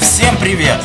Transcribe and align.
Всем 0.00 0.36
привет! 0.38 0.78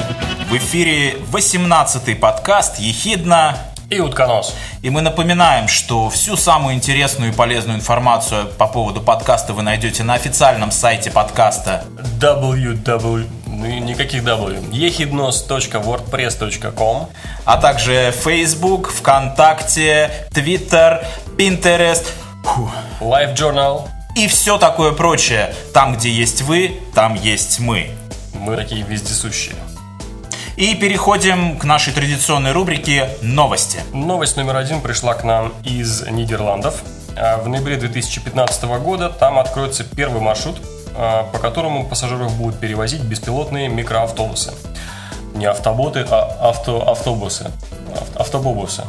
В 0.50 0.56
эфире 0.56 1.18
18-й 1.32 2.16
подкаст 2.16 2.80
«Ехидна». 2.80 3.73
И 3.94 4.00
утконос. 4.00 4.56
И 4.82 4.90
мы 4.90 5.02
напоминаем, 5.02 5.68
что 5.68 6.10
всю 6.10 6.36
самую 6.36 6.74
интересную 6.76 7.32
и 7.32 7.36
полезную 7.36 7.78
информацию 7.78 8.48
по 8.58 8.66
поводу 8.68 9.02
подкаста 9.02 9.54
вы 9.54 9.62
найдете 9.62 10.04
на 10.04 10.16
официальном 10.16 10.72
сайте 10.72 11.12
подкаста 11.12 11.86
www... 12.20 13.28
Ну, 13.46 13.68
никаких 13.68 14.24
W. 14.24 14.74
ехиднос.wordpress.com 14.74 17.10
а 17.46 17.58
также 17.58 18.14
Facebook, 18.24 18.92
ВКонтакте, 18.92 20.28
Twitter, 20.32 21.06
Pinterest 21.38 22.06
фу, 22.44 22.72
Live 23.00 23.36
Journal. 23.36 23.88
и 24.16 24.28
все 24.28 24.58
такое 24.58 24.94
прочее. 24.94 25.54
Там, 25.74 25.96
где 25.96 26.10
есть 26.10 26.42
вы, 26.42 26.80
там 26.94 27.16
есть 27.16 27.60
мы. 27.60 27.92
Мы 28.34 28.56
такие 28.56 28.84
вездесущие. 28.84 29.56
И 30.56 30.76
переходим 30.76 31.58
к 31.58 31.64
нашей 31.64 31.94
традиционной 31.94 32.52
рубрике 32.52 33.10
«Новости». 33.24 33.80
Новость 33.92 34.38
номер 34.38 34.58
один 34.58 34.82
пришла 34.82 35.16
к 35.16 35.24
нам 35.24 35.52
из 35.64 36.04
Нидерландов. 36.08 36.84
А 37.18 37.38
В 37.42 37.48
ноябре 37.50 37.76
2015 37.76 38.64
года 38.80 39.10
там 39.10 39.40
откроется 39.40 39.84
первый 39.84 40.22
маршрут, 40.22 40.58
а, 40.96 41.24
по 41.32 41.40
которому 41.40 41.88
пассажиров 41.88 42.36
будут 42.36 42.60
перевозить 42.60 43.02
беспилотные 43.02 43.68
микроавтобусы. 43.68 44.54
Не 45.34 45.46
автоботы, 45.46 46.06
а 46.10 46.50
авто, 46.50 46.88
автобусы. 46.88 47.50
Ав- 47.92 48.22
Автобобусы. 48.22 48.84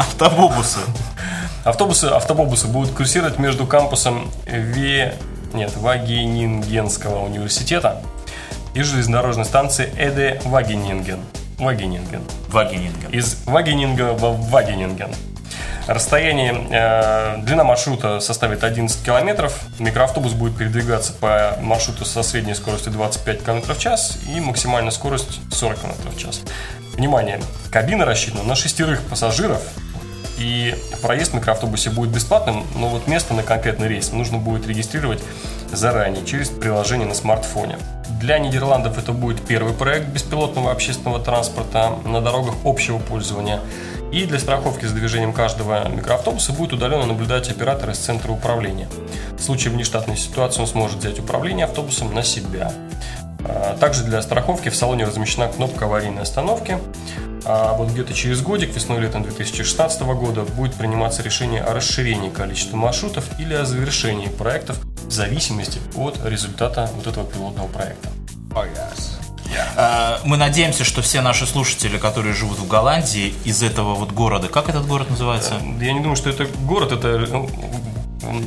Автобусы. 1.65 2.07
Автобусы 2.07 2.69
будут 2.69 2.95
курсировать 2.95 3.39
между 3.39 3.67
кампусом 3.67 4.31
Ве... 4.47 5.15
Нет, 5.55 5.75
Вагенингенского 5.77 7.25
университета 7.25 8.03
и 8.75 8.83
железнодорожной 8.83 9.45
станции 9.47 9.91
Эде 9.97 10.41
Вагенинген. 10.45 11.21
Вагенинген. 11.59 12.23
Вагенинген. 12.49 13.11
Из 13.11 13.43
Вагенинга 13.47 14.13
в 14.13 14.51
Вагенинген. 14.51 15.11
Расстояние, 15.87 16.55
э, 16.71 17.43
длина 17.43 17.63
маршрута 17.63 18.21
составит 18.21 18.65
11 18.65 19.05
километров. 19.05 19.61
Микроавтобус 19.79 20.33
будет 20.33 20.57
передвигаться 20.57 21.13
по 21.13 21.59
маршруту 21.61 22.07
со 22.07 22.23
средней 22.23 22.55
скоростью 22.55 22.93
25 22.93 23.45
км 23.45 23.75
в 23.75 23.79
час 23.79 24.19
и 24.27 24.41
максимальная 24.41 24.91
скорость 24.91 25.41
40 25.53 25.79
км 25.79 26.11
в 26.11 26.19
час. 26.19 26.41
Внимание! 26.95 27.41
Кабина 27.71 28.07
рассчитана 28.07 28.45
на 28.45 28.55
шестерых 28.55 29.03
пассажиров, 29.03 29.61
и 30.39 30.75
проезд 31.03 31.33
в 31.33 31.35
микроавтобусе 31.35 31.91
будет 31.91 32.11
бесплатным, 32.11 32.65
но 32.77 32.89
вот 32.89 33.07
место 33.07 33.35
на 33.35 33.43
конкретный 33.43 33.89
рейс 33.89 34.11
нужно 34.11 34.39
будет 34.39 34.67
регистрировать 34.67 35.23
заранее 35.77 36.25
через 36.25 36.49
приложение 36.49 37.07
на 37.07 37.15
смартфоне. 37.15 37.79
Для 38.21 38.39
Нидерландов 38.39 38.99
это 38.99 39.13
будет 39.13 39.41
первый 39.43 39.75
проект 39.75 40.09
беспилотного 40.09 40.71
общественного 40.71 41.21
транспорта 41.21 41.93
на 42.05 42.21
дорогах 42.21 42.55
общего 42.65 42.99
пользования. 42.99 43.61
И 44.13 44.27
для 44.27 44.39
страховки 44.39 44.85
за 44.85 44.95
движением 44.95 45.33
каждого 45.33 45.89
микроавтобуса 45.89 46.53
будет 46.53 46.73
удаленно 46.73 47.07
наблюдать 47.07 47.51
оператор 47.51 47.91
из 47.91 47.99
центра 47.99 48.31
управления. 48.31 48.89
В 49.37 49.43
случае 49.43 49.75
внештатной 49.75 50.17
ситуации 50.17 50.61
он 50.61 50.69
сможет 50.69 50.99
взять 50.99 51.19
управление 51.19 51.65
автобусом 51.65 52.15
на 52.15 52.23
себя. 52.23 52.73
А, 53.45 53.77
Также 53.79 54.05
для 54.05 54.23
страховки 54.23 54.69
в 54.69 54.77
салоне 54.77 55.05
размещена 55.05 55.49
кнопка 55.49 55.87
аварийной 55.87 56.23
остановки. 56.23 56.79
А 57.47 57.75
вот 57.75 57.91
где-то 57.91 58.15
через 58.15 58.41
годик, 58.41 58.75
весной 58.75 59.01
летом 59.01 59.23
2016 59.23 60.03
года, 60.03 60.43
будет 60.43 60.75
приниматься 60.75 61.23
решение 61.23 61.63
о 61.63 61.75
расширении 61.75 62.31
количества 62.31 62.77
маршрутов 62.77 63.25
или 63.39 63.55
о 63.55 63.65
завершении 63.65 64.29
проектов 64.29 64.79
в 65.07 65.11
зависимости 65.13 65.79
от 65.95 66.19
результата 66.25 66.91
вот 66.97 67.07
этого 67.07 67.27
пилотного 67.27 67.69
проекта. 67.69 68.09
Э, 69.77 70.19
Мы 70.25 70.37
надеемся, 70.37 70.85
что 70.85 71.03
все 71.03 71.21
наши 71.21 71.47
слушатели, 71.47 71.99
которые 71.99 72.35
живут 72.35 72.59
в 72.59 72.67
Голландии, 72.67 73.35
из 73.45 73.63
этого 73.63 73.95
вот 73.95 74.11
города, 74.13 74.49
как 74.49 74.69
этот 74.69 74.87
город 74.87 75.11
называется? 75.11 75.55
Я 75.81 75.93
не 75.93 76.01
думаю, 76.01 76.17
что 76.17 76.31
это 76.31 76.47
город, 76.67 76.93
это, 76.93 77.19
ну, 77.31 77.51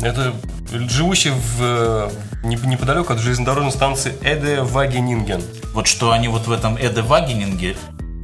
это 0.02 0.34
живущий 0.72 1.29
в, 1.29 1.62
э, 1.62 2.09
не- 2.44 2.56
неподалеку 2.56 3.14
от 3.14 3.19
железнодорожной 3.19 3.72
станции 3.72 4.14
Эде 4.24 4.62
Вагенинген. 4.62 5.41
Вот 5.74 5.85
что 5.88 6.12
они 6.12 6.28
вот 6.29 6.47
в 6.47 6.52
этом 6.52 6.78
Эде 6.78 7.02
Вагенинге 7.03 7.78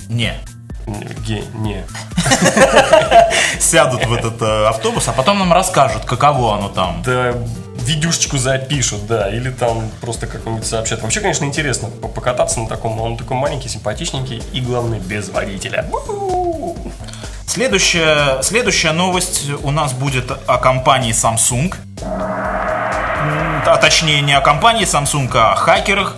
не 0.10 0.34
Не. 0.88 1.86
сядут 3.60 4.06
в 4.06 4.14
этот 4.14 4.42
э, 4.42 4.68
автобус, 4.68 5.08
а 5.08 5.14
потом 5.14 5.40
нам 5.40 5.54
расскажут, 5.54 6.06
каково 6.06 6.56
оно 6.56 6.70
там. 6.70 7.02
Да, 7.04 7.34
видюшечку 7.76 8.38
запишут, 8.38 9.08
да, 9.08 9.30
или 9.30 9.50
там 9.50 9.90
просто 10.02 10.28
как-нибудь 10.28 10.66
сообщат. 10.66 11.02
Вообще, 11.02 11.20
конечно, 11.20 11.46
интересно 11.46 11.90
по- 11.90 12.08
покататься 12.08 12.60
на 12.60 12.68
таком, 12.68 13.00
он 13.00 13.18
такой 13.18 13.38
маленький, 13.38 13.70
симпатичненький 13.70 14.42
и, 14.52 14.62
главное, 14.62 15.00
без 15.00 15.30
водителя. 15.30 15.86
Следующая, 17.48 18.42
следующая 18.42 18.94
новость 18.94 19.50
у 19.64 19.72
нас 19.72 19.94
будет 19.94 20.32
о 20.32 20.58
компании 20.58 21.14
Samsung. 21.14 21.76
А 23.66 23.78
точнее 23.78 24.22
не 24.22 24.34
о 24.34 24.42
компании 24.42 24.86
Samsung, 24.86 25.30
а 25.36 25.54
о 25.54 25.56
хакерах, 25.56 26.16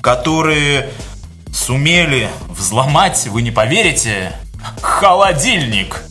которые 0.00 0.90
сумели 1.52 2.28
взломать, 2.48 3.26
вы 3.26 3.42
не 3.42 3.50
поверите, 3.50 4.32
холодильник. 4.82 6.02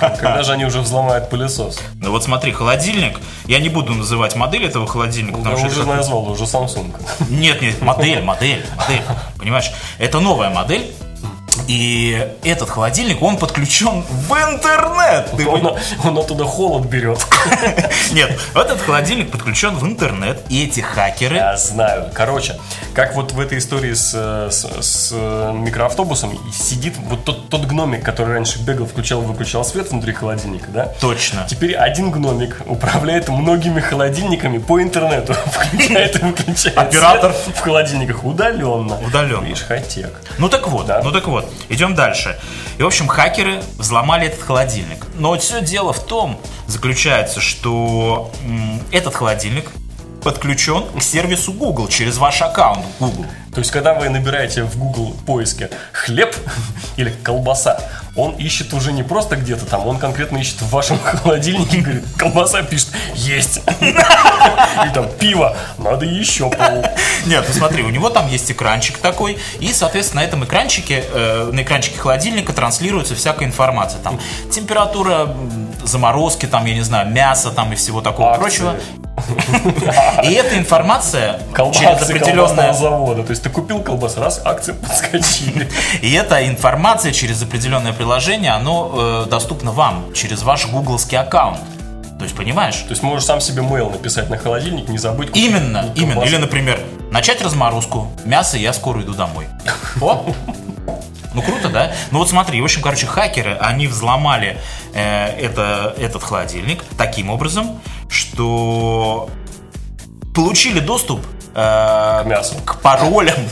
Когда 0.00 0.42
же 0.42 0.52
они 0.52 0.64
уже 0.64 0.80
взломают 0.80 1.28
пылесос? 1.28 1.78
Ну 1.96 2.10
вот 2.10 2.24
смотри, 2.24 2.52
холодильник, 2.52 3.18
я 3.46 3.58
не 3.58 3.68
буду 3.68 3.94
называть 3.94 4.36
модель 4.36 4.64
этого 4.64 4.86
холодильника, 4.86 5.38
потому 5.38 5.56
что 5.56 5.66
уже 5.66 5.82
это 5.82 5.94
назвал, 5.94 6.28
уже 6.30 6.44
Samsung. 6.44 6.94
Нет, 7.28 7.60
нет, 7.62 7.82
модель, 7.82 8.22
модель, 8.22 8.64
модель. 8.76 9.02
Понимаешь, 9.38 9.70
это 9.98 10.20
новая 10.20 10.50
модель. 10.50 10.94
И 11.66 12.28
этот 12.44 12.70
холодильник, 12.70 13.22
он 13.22 13.36
подключен 13.38 14.02
в 14.02 14.32
интернет. 14.32 15.30
Ты 15.36 15.46
Он, 15.48 15.76
он 16.04 16.18
оттуда 16.18 16.44
холод 16.44 16.86
берет. 16.86 17.26
Нет, 18.12 18.38
этот 18.54 18.80
холодильник 18.82 19.30
подключен 19.30 19.74
в 19.76 19.84
интернет, 19.84 20.40
и 20.48 20.64
эти 20.64 20.80
хакеры... 20.80 21.36
Я 21.36 21.56
знаю. 21.56 22.10
Короче, 22.14 22.56
как 22.94 23.14
вот 23.14 23.32
в 23.32 23.40
этой 23.40 23.58
истории 23.58 23.94
с, 23.94 24.12
э, 24.14 24.48
с, 24.50 24.64
с, 24.80 25.10
э, 25.12 25.52
микроавтобусом 25.54 26.38
сидит 26.52 26.94
вот 26.98 27.24
тот, 27.24 27.48
тот 27.48 27.64
гномик, 27.66 28.04
который 28.04 28.34
раньше 28.34 28.60
бегал, 28.60 28.86
включал 28.86 29.22
и 29.22 29.26
выключал 29.26 29.64
свет 29.64 29.90
внутри 29.90 30.12
холодильника, 30.12 30.70
да? 30.70 30.86
Точно. 31.00 31.46
Теперь 31.48 31.74
один 31.74 32.10
гномик 32.10 32.62
управляет 32.66 33.28
многими 33.28 33.80
холодильниками 33.80 34.58
по 34.58 34.80
интернету. 34.82 35.34
Включает 35.46 36.16
и 36.16 36.24
выключает 36.24 36.78
Оператор. 36.78 37.32
в 37.32 37.58
холодильниках 37.60 38.24
удаленно. 38.24 38.98
Удаленно. 39.06 39.44
Видишь, 39.44 39.64
хай-тек. 39.66 40.12
Ну 40.38 40.48
так 40.48 40.68
вот, 40.68 40.86
Да. 40.86 41.00
ну 41.02 41.10
так 41.12 41.26
вот, 41.28 41.48
идем 41.68 41.94
дальше. 41.94 42.38
И, 42.78 42.82
в 42.82 42.86
общем, 42.86 43.08
хакеры 43.08 43.62
взломали 43.78 44.26
этот 44.26 44.42
холодильник. 44.42 45.06
Но 45.14 45.28
вот 45.28 45.42
все 45.42 45.60
дело 45.60 45.92
в 45.92 46.00
том, 46.04 46.38
заключается, 46.66 47.40
что 47.40 48.30
этот 48.92 49.14
холодильник 49.14 49.70
подключен 50.22 50.84
к 50.98 51.02
сервису 51.02 51.52
Google 51.52 51.88
через 51.88 52.18
ваш 52.18 52.42
аккаунт 52.42 52.84
Google. 52.98 53.26
То 53.56 53.60
есть, 53.60 53.70
когда 53.70 53.94
вы 53.94 54.10
набираете 54.10 54.64
в 54.64 54.76
Google 54.76 55.16
поиске 55.24 55.70
хлеб 55.92 56.36
или 56.98 57.08
колбаса, 57.22 57.80
он 58.14 58.32
ищет 58.32 58.74
уже 58.74 58.92
не 58.92 59.02
просто 59.02 59.36
где-то 59.36 59.64
там, 59.64 59.86
он 59.86 59.96
конкретно 59.98 60.36
ищет 60.36 60.60
в 60.60 60.68
вашем 60.68 60.98
холодильнике 61.02 61.78
говорит, 61.78 62.04
колбаса 62.18 62.62
пишет, 62.62 62.90
есть. 63.14 63.62
И 63.80 64.90
там 64.92 65.08
пиво, 65.18 65.56
надо 65.78 66.04
еще 66.04 66.50
пол. 66.50 66.84
Нет, 67.24 67.46
ну 67.48 67.54
смотри, 67.54 67.82
у 67.82 67.88
него 67.88 68.10
там 68.10 68.28
есть 68.28 68.52
экранчик 68.52 68.98
такой, 68.98 69.38
и, 69.58 69.72
соответственно, 69.72 70.20
на 70.20 70.26
этом 70.26 70.44
экранчике, 70.44 71.04
э, 71.10 71.50
на 71.50 71.62
экранчике 71.62 71.98
холодильника 71.98 72.52
транслируется 72.52 73.14
всякая 73.14 73.46
информация. 73.46 74.02
Там 74.02 74.20
температура, 74.52 75.34
заморозки, 75.82 76.44
там, 76.44 76.66
я 76.66 76.74
не 76.74 76.82
знаю, 76.82 77.10
мяса 77.10 77.50
там 77.50 77.72
и 77.72 77.76
всего 77.76 78.02
такого 78.02 78.32
Акции. 78.32 78.42
прочего. 78.42 78.76
И 80.24 80.32
эта 80.32 80.58
информация 80.58 81.40
через 81.72 82.02
определенное... 82.02 82.72
завода. 82.72 83.22
То 83.22 83.30
есть 83.30 83.42
ты 83.46 83.52
купил 83.52 83.80
колбасу, 83.80 84.20
раз, 84.20 84.40
акции 84.44 84.72
подскочили. 84.72 85.68
И 86.02 86.12
эта 86.12 86.48
информация 86.48 87.12
через 87.12 87.40
определенное 87.42 87.92
приложение, 87.92 88.50
оно 88.50 89.24
э, 89.24 89.30
доступно 89.30 89.70
вам 89.70 90.12
через 90.14 90.42
ваш 90.42 90.66
гугловский 90.66 91.16
аккаунт. 91.16 91.60
То 92.18 92.24
есть, 92.24 92.34
понимаешь? 92.34 92.74
То 92.74 92.90
есть 92.90 93.04
можешь 93.04 93.24
сам 93.24 93.40
себе 93.40 93.62
mail 93.62 93.92
написать 93.92 94.28
на 94.30 94.36
холодильник, 94.36 94.88
не 94.88 94.98
забыть. 94.98 95.28
купить 95.28 95.44
Именно, 95.44 95.82
колбасу. 95.82 96.02
именно. 96.02 96.22
Или, 96.24 96.36
например, 96.38 96.80
начать 97.12 97.40
разморозку. 97.40 98.10
Мясо, 98.24 98.56
я 98.56 98.72
скоро 98.72 99.02
иду 99.02 99.14
домой. 99.14 99.46
О! 100.00 100.26
Ну 101.32 101.42
круто, 101.42 101.68
да? 101.68 101.92
Ну 102.10 102.18
вот 102.18 102.28
смотри, 102.28 102.60
в 102.60 102.64
общем, 102.64 102.82
короче, 102.82 103.06
хакеры, 103.06 103.56
они 103.60 103.86
взломали 103.86 104.58
э, 104.92 105.26
это, 105.38 105.94
этот 105.98 106.24
холодильник 106.24 106.82
таким 106.98 107.30
образом, 107.30 107.80
что 108.08 109.28
получили 110.34 110.80
доступ 110.80 111.20
К 111.56 112.24
мясу. 112.26 112.54
к 112.66 112.80
паролям, 112.80 113.48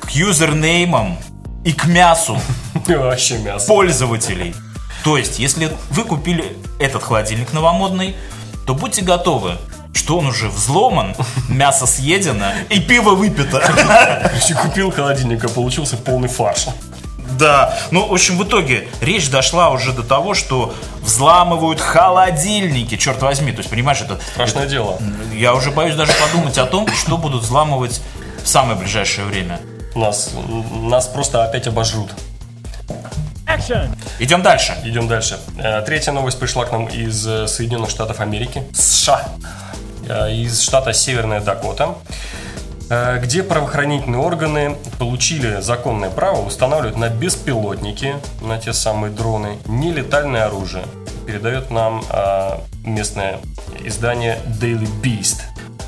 к 0.00 0.10
юзернеймам 0.12 1.18
и 1.62 1.72
к 1.74 1.84
мясу 1.84 2.40
Вообще 2.88 3.36
мясо. 3.36 3.66
пользователей. 3.66 4.54
То 5.04 5.18
есть, 5.18 5.38
если 5.38 5.70
вы 5.90 6.04
купили 6.04 6.56
этот 6.80 7.02
холодильник 7.02 7.52
новомодный, 7.52 8.16
то 8.66 8.74
будьте 8.74 9.02
готовы, 9.02 9.58
что 9.92 10.16
он 10.16 10.26
уже 10.28 10.48
взломан, 10.48 11.14
мясо 11.50 11.86
съедено 11.86 12.46
и 12.70 12.80
пиво 12.80 13.10
выпито. 13.10 13.60
Купил 14.62 14.90
холодильник, 14.90 15.44
а 15.44 15.48
получился 15.48 15.98
полный 15.98 16.30
фарш. 16.30 16.68
Да, 17.42 17.76
ну, 17.90 18.06
в 18.06 18.12
общем, 18.12 18.38
в 18.38 18.44
итоге 18.44 18.86
речь 19.00 19.28
дошла 19.28 19.70
уже 19.70 19.92
до 19.92 20.04
того, 20.04 20.32
что 20.32 20.72
взламывают 21.00 21.80
холодильники, 21.80 22.96
черт 22.96 23.20
возьми. 23.20 23.50
То 23.50 23.58
есть, 23.58 23.68
понимаешь, 23.68 24.00
это... 24.00 24.20
Страшное 24.32 24.68
дело. 24.68 24.96
Я 25.34 25.52
уже 25.54 25.72
боюсь 25.72 25.96
даже 25.96 26.12
подумать 26.12 26.56
о 26.58 26.66
том, 26.66 26.86
что 26.94 27.18
будут 27.18 27.42
взламывать 27.42 28.00
в 28.44 28.48
самое 28.48 28.78
ближайшее 28.78 29.26
время. 29.26 29.58
Нас, 29.96 30.30
нас 30.70 31.08
просто 31.08 31.42
опять 31.42 31.66
обожрут. 31.66 32.10
Идем 34.20 34.42
дальше. 34.42 34.76
Идем 34.84 35.08
дальше. 35.08 35.36
Э, 35.58 35.82
Третья 35.82 36.12
новость 36.12 36.38
пришла 36.38 36.64
к 36.64 36.70
нам 36.70 36.86
из 36.86 37.26
э, 37.26 37.48
Соединенных 37.48 37.90
Штатов 37.90 38.20
Америки. 38.20 38.62
США. 38.72 39.28
Э, 40.08 40.32
Из 40.32 40.62
штата 40.62 40.92
Северная 40.92 41.40
Дакота. 41.40 41.96
Э, 42.92 43.20
Где 43.22 43.42
правоохранительные 43.42 44.20
органы 44.20 44.76
получили 44.98 45.60
законное 45.60 46.10
право 46.10 46.46
устанавливать 46.46 46.96
на 46.96 47.08
беспилотники, 47.08 48.16
на 48.42 48.58
те 48.58 48.72
самые 48.72 49.12
дроны, 49.12 49.56
нелетальное 49.66 50.44
оружие. 50.44 50.84
Передает 51.26 51.70
нам 51.70 52.02
э, 52.10 52.58
местное 52.84 53.38
издание 53.84 54.38
Daily 54.60 54.88
Beast. 55.02 55.40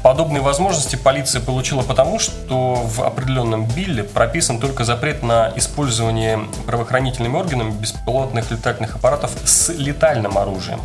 Подобные 0.02 0.42
возможности 0.42 0.96
полиция 0.96 1.40
получила 1.40 1.82
потому, 1.82 2.18
что 2.18 2.74
в 2.74 3.02
определенном 3.02 3.66
билле 3.66 4.04
прописан 4.04 4.60
только 4.60 4.84
запрет 4.84 5.22
на 5.22 5.50
использование 5.56 6.40
правоохранительными 6.66 7.36
органами 7.36 7.70
беспилотных 7.70 8.50
летательных 8.50 8.96
аппаратов 8.96 9.30
с 9.44 9.70
летальным 9.70 10.36
оружием. 10.36 10.80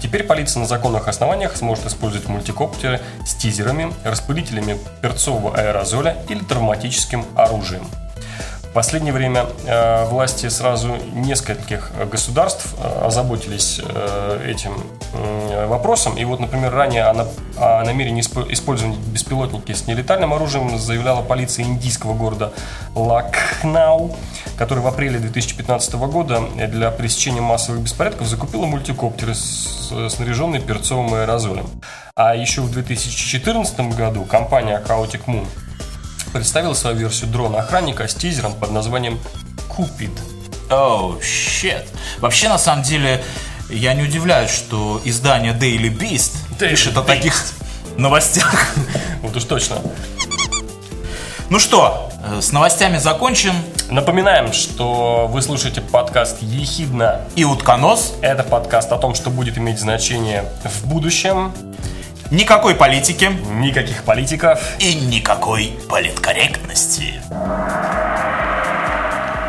Теперь 0.00 0.24
полиция 0.24 0.60
на 0.60 0.66
законных 0.66 1.08
основаниях 1.08 1.56
сможет 1.56 1.86
использовать 1.86 2.28
мультикоптеры 2.28 3.00
с 3.26 3.34
тизерами, 3.34 3.92
распылителями 4.04 4.78
перцового 5.02 5.56
аэрозоля 5.56 6.16
или 6.28 6.38
травматическим 6.38 7.24
оружием. 7.34 7.82
Последнее 8.78 9.12
время 9.12 9.44
э, 9.66 10.04
власти 10.04 10.48
сразу 10.48 10.98
нескольких 11.12 11.90
государств 12.08 12.76
э, 12.78 13.06
озаботились 13.06 13.80
э, 13.82 14.44
этим 14.48 14.72
э, 15.14 15.66
вопросом. 15.66 16.16
И 16.16 16.24
вот, 16.24 16.38
например, 16.38 16.72
ранее 16.72 17.06
о, 17.06 17.12
на- 17.12 17.26
о 17.56 17.82
намерении 17.82 18.22
испо- 18.22 18.46
использовать 18.52 18.96
беспилотники 18.98 19.72
с 19.72 19.88
нелетальным 19.88 20.32
оружием 20.32 20.78
заявляла 20.78 21.22
полиция 21.22 21.64
индийского 21.64 22.14
города 22.14 22.52
Лакхнау, 22.94 24.16
который 24.56 24.78
в 24.78 24.86
апреле 24.86 25.18
2015 25.18 25.94
года 25.94 26.40
для 26.68 26.92
пресечения 26.92 27.40
массовых 27.40 27.80
беспорядков 27.82 28.28
закупила 28.28 28.66
мультикоптеры, 28.66 29.34
снаряженные 29.34 30.60
перцовым 30.60 31.14
аэрозолем. 31.14 31.66
А 32.14 32.36
еще 32.36 32.60
в 32.60 32.70
2014 32.70 33.80
году 33.96 34.22
компания 34.22 34.80
Chaotic 34.86 35.24
Moon 35.26 35.48
представила 36.30 36.74
свою 36.74 36.96
версию 36.96 37.30
дрона-охранника 37.30 38.06
с 38.06 38.14
тизером 38.14 38.54
под 38.54 38.70
названием 38.70 39.18
Cupid. 39.68 40.10
Оу, 40.70 41.20
щет. 41.22 41.86
Вообще, 42.20 42.48
на 42.48 42.58
самом 42.58 42.82
деле, 42.82 43.24
я 43.70 43.94
не 43.94 44.02
удивляюсь, 44.02 44.50
что 44.50 45.00
издание 45.04 45.52
Daily 45.52 45.90
Beast 45.90 46.32
Daily 46.58 46.70
пишет 46.70 46.96
о 46.96 47.00
Beast. 47.00 47.06
таких 47.06 47.34
новостях. 47.96 48.54
Вот 49.22 49.36
уж 49.36 49.44
точно. 49.44 49.78
Ну 51.50 51.58
что, 51.58 52.10
э, 52.24 52.40
с 52.40 52.52
новостями 52.52 52.98
закончим. 52.98 53.52
Напоминаем, 53.90 54.52
что 54.52 55.26
вы 55.30 55.40
слушаете 55.42 55.80
подкаст 55.80 56.42
«Ехидна». 56.42 57.22
И 57.36 57.44
утконос. 57.44 58.14
Это 58.20 58.42
подкаст 58.42 58.92
о 58.92 58.98
том, 58.98 59.14
что 59.14 59.30
будет 59.30 59.56
иметь 59.58 59.80
значение 59.80 60.44
в 60.64 60.86
будущем. 60.86 61.52
Никакой 62.30 62.74
политики. 62.74 63.30
Никаких 63.54 64.04
политиков. 64.04 64.60
И 64.78 64.94
никакой 64.94 65.72
политкорректности. 65.88 67.22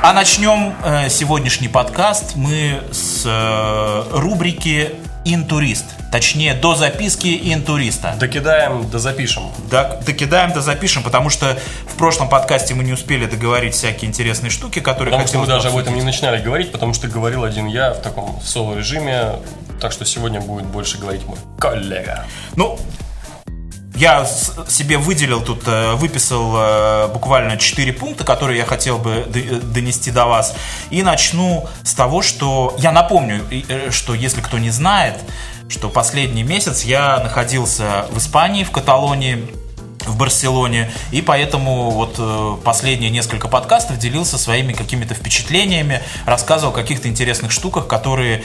А 0.01 0.13
начнем 0.13 0.75
э, 0.81 1.09
сегодняшний 1.09 1.67
подкаст 1.67 2.37
мы 2.37 2.81
с 2.89 3.23
э, 3.25 4.03
рубрики 4.13 4.91
«Интурист». 5.25 5.83
Точнее, 6.09 6.53
до 6.53 6.73
записки 6.75 7.53
интуриста. 7.53 8.15
Докидаем, 8.17 8.89
да 8.89 8.97
запишем. 8.97 9.43
Да, 9.69 9.99
докидаем, 10.05 10.53
да 10.53 10.61
запишем, 10.61 11.03
потому 11.03 11.29
что 11.29 11.59
в 11.85 11.97
прошлом 11.97 12.29
подкасте 12.29 12.73
мы 12.75 12.85
не 12.85 12.93
успели 12.93 13.25
договорить 13.25 13.73
всякие 13.73 14.09
интересные 14.09 14.51
штуки, 14.51 14.79
которые 14.79 15.11
Потому 15.11 15.27
что 15.27 15.37
мы 15.37 15.43
хотелось 15.45 15.63
даже 15.63 15.75
об 15.75 15.79
этом 15.81 15.93
не 15.93 15.99
обсудить. 15.99 16.21
начинали 16.21 16.41
говорить, 16.41 16.71
потому 16.71 16.93
что 16.93 17.09
говорил 17.09 17.43
один 17.43 17.67
я 17.67 17.91
в 17.93 18.01
таком 18.01 18.39
соло-режиме. 18.41 19.33
Так 19.81 19.91
что 19.91 20.05
сегодня 20.05 20.39
будет 20.39 20.65
больше 20.65 20.97
говорить 20.97 21.25
мой 21.25 21.37
коллега. 21.59 22.25
Ну, 22.55 22.79
я 23.99 24.25
себе 24.25 24.97
выделил 24.97 25.41
тут, 25.41 25.63
э, 25.67 25.93
выписал 25.95 26.53
э, 26.55 27.07
буквально 27.09 27.57
4 27.57 27.91
пункта, 27.91 28.23
которые 28.23 28.57
я 28.57 28.65
хотел 28.65 28.97
бы 28.97 29.27
э, 29.33 29.59
донести 29.61 30.09
до 30.09 30.25
вас. 30.25 30.55
И 30.89 31.03
начну 31.03 31.67
с 31.83 31.93
того, 31.93 32.21
что 32.21 32.75
я 32.79 32.93
напомню, 32.93 33.43
что 33.91 34.15
если 34.15 34.39
кто 34.39 34.57
не 34.57 34.69
знает, 34.69 35.15
что 35.67 35.89
последний 35.89 36.43
месяц 36.43 36.83
я 36.83 37.19
находился 37.19 38.05
в 38.11 38.19
Испании, 38.19 38.63
в 38.63 38.71
Каталонии, 38.71 39.45
в 40.05 40.15
Барселоне, 40.15 40.89
и 41.11 41.21
поэтому 41.21 41.91
вот 41.91 42.63
последние 42.63 43.11
несколько 43.11 43.49
подкастов 43.49 43.99
делился 43.99 44.37
своими 44.37 44.71
какими-то 44.71 45.13
впечатлениями, 45.13 46.01
рассказывал 46.25 46.71
о 46.71 46.75
каких-то 46.75 47.09
интересных 47.09 47.51
штуках, 47.51 47.87
которые 47.87 48.43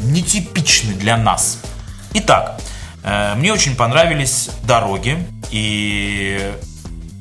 нетипичны 0.00 0.92
для 0.92 1.16
нас. 1.16 1.58
Итак, 2.12 2.60
мне 3.36 3.52
очень 3.52 3.76
понравились 3.76 4.50
дороги 4.64 5.18
и 5.50 6.52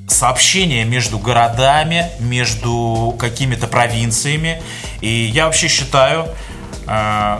сообщения 0.08 0.86
между 0.86 1.20
городами, 1.20 2.10
между 2.20 3.16
какими-то 3.20 3.68
провинциями. 3.68 4.62
И 5.02 5.10
я 5.34 5.46
вообще 5.46 5.68
считаю, 5.68 6.28
э, 6.88 7.40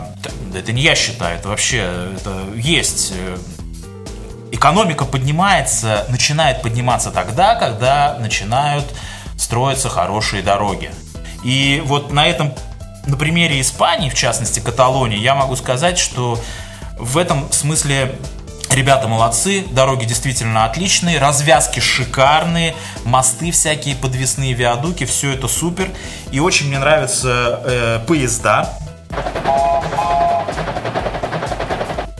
это 0.54 0.72
не 0.72 0.82
я 0.82 0.94
считаю, 0.94 1.38
это 1.38 1.48
вообще 1.48 2.12
это 2.16 2.44
есть. 2.54 3.12
э, 3.16 3.36
Экономика 4.50 5.04
поднимается, 5.04 6.06
начинает 6.08 6.62
подниматься 6.62 7.10
тогда, 7.10 7.54
когда 7.54 8.16
начинают 8.18 8.84
строиться 9.36 9.88
хорошие 9.88 10.42
дороги. 10.42 10.90
И 11.44 11.82
вот 11.84 12.12
на 12.12 12.26
этом, 12.26 12.54
на 13.06 13.16
примере 13.16 13.60
Испании, 13.60 14.08
в 14.08 14.14
частности 14.14 14.60
Каталонии, 14.60 15.18
я 15.18 15.34
могу 15.34 15.54
сказать, 15.54 15.98
что 15.98 16.40
в 16.98 17.18
этом 17.18 17.52
смысле 17.52 18.16
ребята 18.78 19.08
молодцы, 19.08 19.64
дороги 19.72 20.04
действительно 20.04 20.64
отличные, 20.64 21.18
развязки 21.18 21.80
шикарные, 21.80 22.76
мосты 23.04 23.50
всякие 23.50 23.96
подвесные, 23.96 24.52
виадуки, 24.52 25.04
все 25.04 25.32
это 25.32 25.48
супер. 25.48 25.90
И 26.30 26.38
очень 26.38 26.68
мне 26.68 26.78
нравятся 26.78 27.60
э, 27.64 28.00
поезда, 28.06 28.72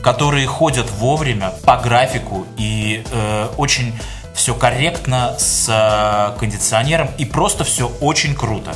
которые 0.03 0.47
ходят 0.47 0.89
вовремя, 0.91 1.53
по 1.65 1.77
графику 1.77 2.45
и 2.57 3.05
э, 3.09 3.47
очень 3.55 3.93
все 4.33 4.53
корректно 4.53 5.35
с 5.39 5.67
э, 5.69 6.37
кондиционером 6.39 7.09
и 7.17 7.23
просто 7.23 7.63
все 7.63 7.87
очень 8.01 8.35
круто. 8.35 8.73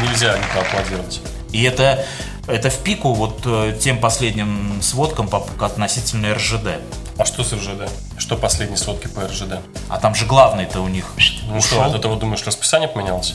Нельзя 0.00 0.38
не 0.38 0.44
поаплодировать. 0.54 1.20
И 1.52 1.62
это, 1.64 2.04
это 2.46 2.70
в 2.70 2.78
пику 2.78 3.12
вот 3.14 3.42
э, 3.44 3.76
тем 3.80 3.98
последним 3.98 4.80
сводкам 4.82 5.28
относительно 5.60 6.34
РЖД. 6.34 6.80
А 7.16 7.24
что 7.24 7.44
с 7.44 7.52
РЖД? 7.52 7.88
Что 8.18 8.36
последние 8.36 8.76
сводки 8.76 9.06
по 9.06 9.26
РЖД? 9.26 9.60
А 9.88 9.98
там 9.98 10.14
же 10.14 10.26
главный-то 10.26 10.80
у 10.80 10.88
них 10.88 11.06
Ну 11.48 11.60
что, 11.60 11.84
от 11.84 11.94
этого 11.94 12.16
думаешь, 12.16 12.44
расписание 12.44 12.88
поменялось? 12.88 13.34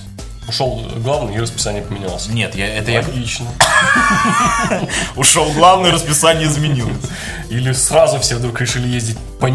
Ушел 0.50 0.82
главный 0.98 1.36
и 1.36 1.39
расписание 1.39 1.84
поменялось. 1.84 2.27
Нет, 2.27 2.56
я, 2.56 2.68
это 2.68 2.89
я 2.89 3.01
Логично. 3.01 3.46
ушел 5.15 5.51
главный, 5.51 5.91
расписание 5.91 6.48
изменилось. 6.48 7.06
Или 7.50 7.72
сразу 7.72 8.20
все 8.20 8.36
вдруг 8.36 8.60
решили 8.60 8.88
ездить 8.88 9.18
по. 9.39 9.46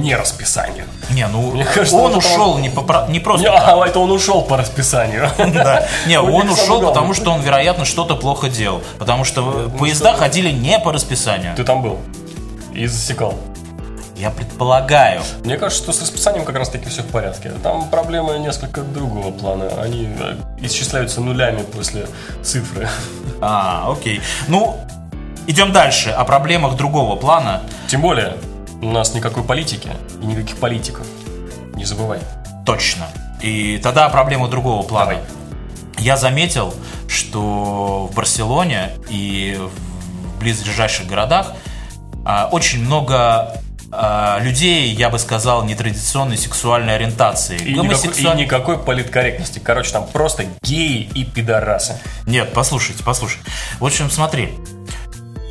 Не, 1.11 1.27
ну 1.27 1.51
Мне 1.51 1.65
кажется, 1.65 1.97
он 1.97 2.15
ушел 2.15 2.59
не, 2.59 2.71
по, 2.71 3.07
не 3.09 3.19
просто 3.19 3.49
Не, 3.49 3.57
А, 3.57 3.85
это 3.85 3.99
он 3.99 4.13
ушел 4.13 4.43
по 4.43 4.57
расписанию. 4.57 5.29
Да. 5.55 5.89
Не, 6.07 6.21
он 6.21 6.49
ушел, 6.49 6.81
потому 6.81 7.13
что 7.13 7.33
он, 7.33 7.41
вероятно, 7.43 7.85
что-то 7.85 8.15
плохо 8.17 8.49
делал. 8.49 8.83
Потому 8.99 9.25
что 9.25 9.71
поезда 9.79 10.15
ходили 10.15 10.51
не 10.51 10.79
по 10.79 10.93
расписанию. 10.93 11.57
Ты 11.57 11.65
там 11.65 11.83
был 11.83 11.99
и 12.73 12.87
засекал. 12.87 13.35
Я 14.17 14.31
предполагаю. 14.31 15.23
Мне 15.45 15.57
кажется, 15.57 15.83
что 15.83 15.93
с 15.93 16.01
расписанием 16.01 16.45
как 16.45 16.57
раз 16.57 16.69
таки 16.69 16.89
все 16.89 17.03
в 17.03 17.07
порядке. 17.07 17.51
Там 17.63 17.89
проблемы 17.91 18.39
несколько 18.39 18.83
другого 18.83 19.33
плана. 19.33 19.69
Они 19.81 20.09
э, 20.19 20.37
исчисляются 20.67 21.21
нулями 21.21 21.63
после 21.63 22.07
цифры. 22.43 22.89
А, 23.41 23.91
окей. 23.91 24.21
Ну, 24.49 24.79
идем 25.47 25.73
дальше. 25.73 26.11
О 26.11 26.25
проблемах 26.25 26.77
другого 26.77 27.17
плана. 27.17 27.63
Тем 27.89 28.01
более, 28.01 28.37
У 28.85 28.91
нас 28.91 29.15
никакой 29.15 29.43
политики 29.43 29.89
и 30.21 30.27
никаких 30.27 30.57
политиков. 30.57 31.07
Не 31.75 31.87
забывай. 31.87 32.19
Точно. 32.67 33.07
И 33.41 33.81
тогда 33.83 34.09
проблема 34.11 34.49
другого 34.49 34.83
плана. 34.83 35.13
Давай. 35.13 35.25
Я 35.99 36.19
заметил, 36.19 36.75
что 37.09 38.11
в 38.11 38.15
Барселоне 38.15 38.91
и 39.09 39.59
в 39.59 40.39
близлежащих 40.41 41.07
городах 41.07 41.55
а, 42.27 42.49
очень 42.53 42.85
много 42.85 43.57
людей, 44.43 44.93
я 44.95 45.11
бы 45.11 45.19
сказал, 45.19 45.65
нетрадиционной 45.65 46.37
сексуальной 46.39 46.95
ориентации. 46.97 47.57
И, 47.59 47.73
никакой, 47.73 47.73
и 47.73 47.89
Гомосексуаль- 47.89 48.37
никакой 48.37 48.79
политкорректности. 48.79 49.59
Короче, 49.59 49.93
там 49.93 50.07
просто 50.07 50.47
геи 50.63 51.09
и 51.15 51.25
пидорасы. 51.25 51.99
Нет, 52.27 52.53
послушайте, 52.53 53.03
послушайте. 53.05 53.45
В 53.79 53.85
общем, 53.87 54.11
смотри. 54.11 54.55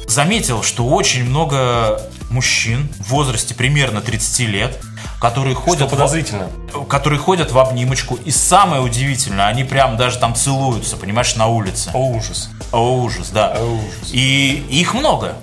Заметил, 0.07 0.63
что 0.63 0.85
очень 0.85 1.23
много 1.23 2.01
мужчин 2.29 2.89
в 2.99 3.09
возрасте 3.11 3.55
примерно 3.55 4.01
30 4.01 4.47
лет, 4.47 4.79
которые 5.19 5.55
Что 5.55 5.63
ходят, 5.63 5.87
в, 5.87 5.91
подозрительно. 5.91 6.49
которые 6.89 7.19
ходят 7.19 7.51
в 7.51 7.57
обнимочку. 7.57 8.15
И 8.15 8.29
самое 8.31 8.81
удивительное, 8.81 9.47
они 9.47 9.63
прям 9.63 9.95
даже 9.97 10.17
там 10.19 10.35
целуются, 10.35 10.97
понимаешь, 10.97 11.35
на 11.35 11.47
улице. 11.47 11.89
О, 11.93 12.09
ужас. 12.09 12.49
О, 12.71 12.97
ужас, 13.01 13.29
да. 13.29 13.53
О, 13.57 13.63
ужас. 13.75 14.09
И 14.11 14.65
их 14.69 14.93
много. 14.93 15.35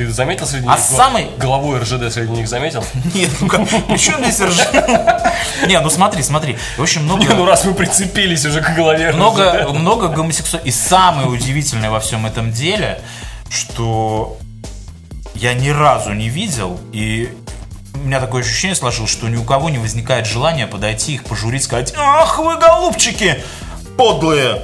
Ты 0.00 0.10
заметил 0.10 0.46
среди 0.46 0.66
А 0.66 0.76
них? 0.76 0.80
самый- 0.80 1.28
Головой 1.36 1.78
РЖД 1.78 2.10
среди 2.10 2.32
них 2.32 2.48
заметил? 2.48 2.82
Нет, 3.14 3.28
ну 3.42 3.48
как, 3.48 3.68
при 3.68 3.98
чем 3.98 4.24
здесь 4.24 4.40
РЖ? 4.40 4.58
Не, 5.66 5.78
ну 5.80 5.90
смотри, 5.90 6.22
смотри. 6.22 6.56
Общем, 6.78 7.04
много... 7.04 7.22
Ну 7.34 7.44
раз 7.44 7.66
мы 7.66 7.74
прицепились 7.74 8.46
уже 8.46 8.62
к 8.62 8.74
голове 8.74 9.12
много, 9.12 9.64
РЖД. 9.64 9.72
много 9.74 10.08
гомосексуалов. 10.08 10.66
И 10.66 10.70
самое 10.70 11.28
удивительное 11.28 11.90
во 11.90 12.00
всем 12.00 12.24
этом 12.24 12.50
деле, 12.50 12.98
что 13.50 14.38
я 15.34 15.52
ни 15.52 15.68
разу 15.68 16.14
не 16.14 16.30
видел, 16.30 16.80
и 16.94 17.36
у 17.92 17.98
меня 17.98 18.20
такое 18.20 18.40
ощущение 18.42 18.74
сложилось, 18.76 19.10
что 19.10 19.28
ни 19.28 19.36
у 19.36 19.42
кого 19.44 19.68
не 19.68 19.76
возникает 19.76 20.24
желания 20.24 20.66
подойти 20.66 21.12
их 21.16 21.24
пожурить, 21.24 21.62
сказать, 21.64 21.92
ах 21.98 22.38
вы 22.38 22.56
голубчики, 22.56 23.38
подлые. 23.98 24.62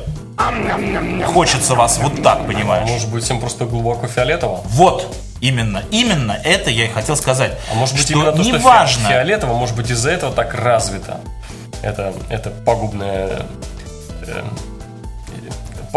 Хочется 1.26 1.74
вас 1.74 1.98
вот 1.98 2.22
так, 2.22 2.46
понимаешь? 2.46 2.88
Может 2.88 3.10
быть, 3.10 3.24
всем 3.24 3.40
просто 3.40 3.64
глубоко 3.64 4.06
фиолетово? 4.06 4.60
Вот, 4.66 5.14
именно, 5.48 5.82
именно 5.90 6.32
это 6.44 6.70
я 6.70 6.84
и 6.86 6.88
хотел 6.88 7.16
сказать. 7.16 7.52
А 7.70 7.74
может 7.74 7.94
быть, 7.94 8.04
что 8.04 8.12
именно 8.14 8.32
то, 8.32 8.42
что 8.42 8.52
неважно, 8.52 9.02
фи- 9.08 9.12
фиолетово, 9.14 9.54
может 9.54 9.76
быть, 9.76 9.90
из-за 9.90 10.10
этого 10.10 10.32
так 10.32 10.54
развито. 10.54 11.20
Это, 11.82 12.12
это 12.30 12.50
пагубная... 12.50 13.42
э, 14.26 14.42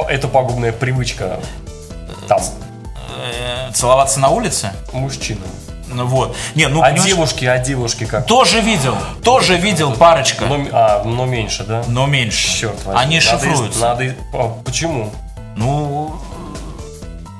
это 0.09 0.27
пагубная 0.27 0.71
привычка 0.71 1.39
там, 2.27 2.39
э, 3.23 3.71
целоваться 3.73 4.19
на 4.19 4.29
улице, 4.29 4.71
мужчинам. 4.93 5.47
ну 5.87 6.05
вот. 6.05 6.35
Не, 6.55 6.67
ну, 6.67 6.81
А 6.81 6.91
девушки, 6.91 7.45
а 7.45 7.57
девушки 7.57 8.05
как? 8.05 8.25
тоже 8.25 8.61
видел, 8.61 8.95
тоже 9.23 9.57
видел 9.57 9.91
парочка, 9.93 10.45
Но, 10.45 10.67
а, 10.71 11.03
но 11.03 11.25
меньше, 11.25 11.63
да? 11.63 11.83
но 11.87 12.05
меньше. 12.05 12.47
Черт 12.59 12.85
возьми. 12.85 13.01
Они 13.01 13.15
Надо 13.19 13.27
шифруются. 13.45 13.79
Надо, 13.81 14.15
а 14.33 14.47
почему? 14.63 15.11
Ну, 15.55 16.15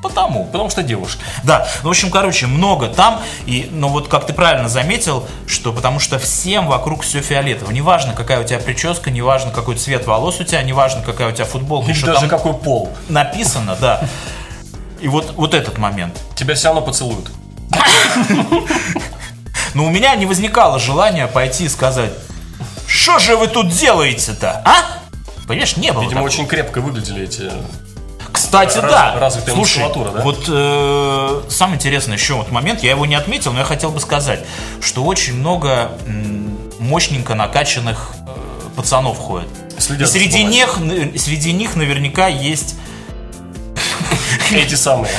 потому. 0.01 0.45
Потому 0.45 0.69
что 0.69 0.83
девушки. 0.83 1.21
Да, 1.43 1.67
ну, 1.83 1.89
в 1.89 1.91
общем, 1.91 2.09
короче, 2.11 2.47
много 2.47 2.87
там, 2.87 3.21
и, 3.45 3.67
ну, 3.71 3.87
вот 3.89 4.07
как 4.07 4.25
ты 4.25 4.33
правильно 4.33 4.69
заметил, 4.69 5.25
что 5.47 5.73
потому 5.73 5.99
что 5.99 6.19
всем 6.19 6.67
вокруг 6.67 7.03
все 7.03 7.21
фиолетово. 7.21 7.71
Неважно, 7.71 8.13
какая 8.13 8.41
у 8.41 8.43
тебя 8.43 8.59
прическа, 8.59 9.11
неважно, 9.11 9.51
какой 9.51 9.75
цвет 9.75 10.05
волос 10.07 10.39
у 10.39 10.43
тебя, 10.43 10.61
неважно, 10.63 11.01
какая 11.01 11.29
у 11.29 11.31
тебя 11.31 11.45
футболка, 11.45 11.91
Или 11.91 11.97
что 11.97 12.07
даже 12.07 12.21
там 12.21 12.29
какой 12.29 12.53
пол. 12.53 12.89
написано, 13.07 13.77
да. 13.79 14.01
И 15.01 15.07
вот, 15.07 15.33
вот 15.35 15.53
этот 15.53 15.77
момент. 15.77 16.19
Тебя 16.35 16.55
все 16.55 16.67
равно 16.67 16.81
поцелуют. 16.81 17.29
Но 19.73 19.85
у 19.85 19.89
меня 19.89 20.15
не 20.15 20.25
возникало 20.25 20.79
желания 20.79 21.27
пойти 21.27 21.65
и 21.65 21.69
сказать, 21.69 22.11
что 22.87 23.19
же 23.19 23.37
вы 23.37 23.47
тут 23.47 23.69
делаете-то, 23.69 24.61
а? 24.65 24.99
Понимаешь, 25.47 25.77
не 25.77 25.91
было 25.91 26.01
Видимо, 26.01 26.21
такого. 26.21 26.27
очень 26.27 26.47
крепко 26.47 26.81
выглядели 26.81 27.23
эти... 27.23 27.51
Кстати, 28.43 28.77
Раз- 28.77 28.91
да. 28.91 29.15
развитая 29.19 29.53
Слушай, 29.55 29.83
мускулатура, 29.83 30.11
да? 30.17 30.21
вот 30.23 30.45
э, 30.47 31.41
самый 31.49 31.75
интересный 31.75 32.13
еще 32.15 32.35
вот 32.35 32.51
момент, 32.51 32.81
я 32.83 32.91
его 32.91 33.05
не 33.05 33.15
отметил, 33.15 33.51
но 33.51 33.59
я 33.59 33.65
хотел 33.65 33.91
бы 33.91 33.99
сказать, 33.99 34.45
что 34.81 35.03
очень 35.03 35.35
много 35.35 35.91
мощненько 36.79 37.35
накачанных 37.35 38.11
э, 38.25 38.75
пацанов 38.77 39.17
ходит. 39.17 39.49
Следят 39.77 40.07
И 40.07 40.11
среди 40.11 40.43
них, 40.43 40.77
н- 40.77 41.17
среди 41.19 41.51
них 41.53 41.75
наверняка 41.75 42.27
есть 42.27 42.75
Эти 44.51 44.75
самые. 44.75 45.11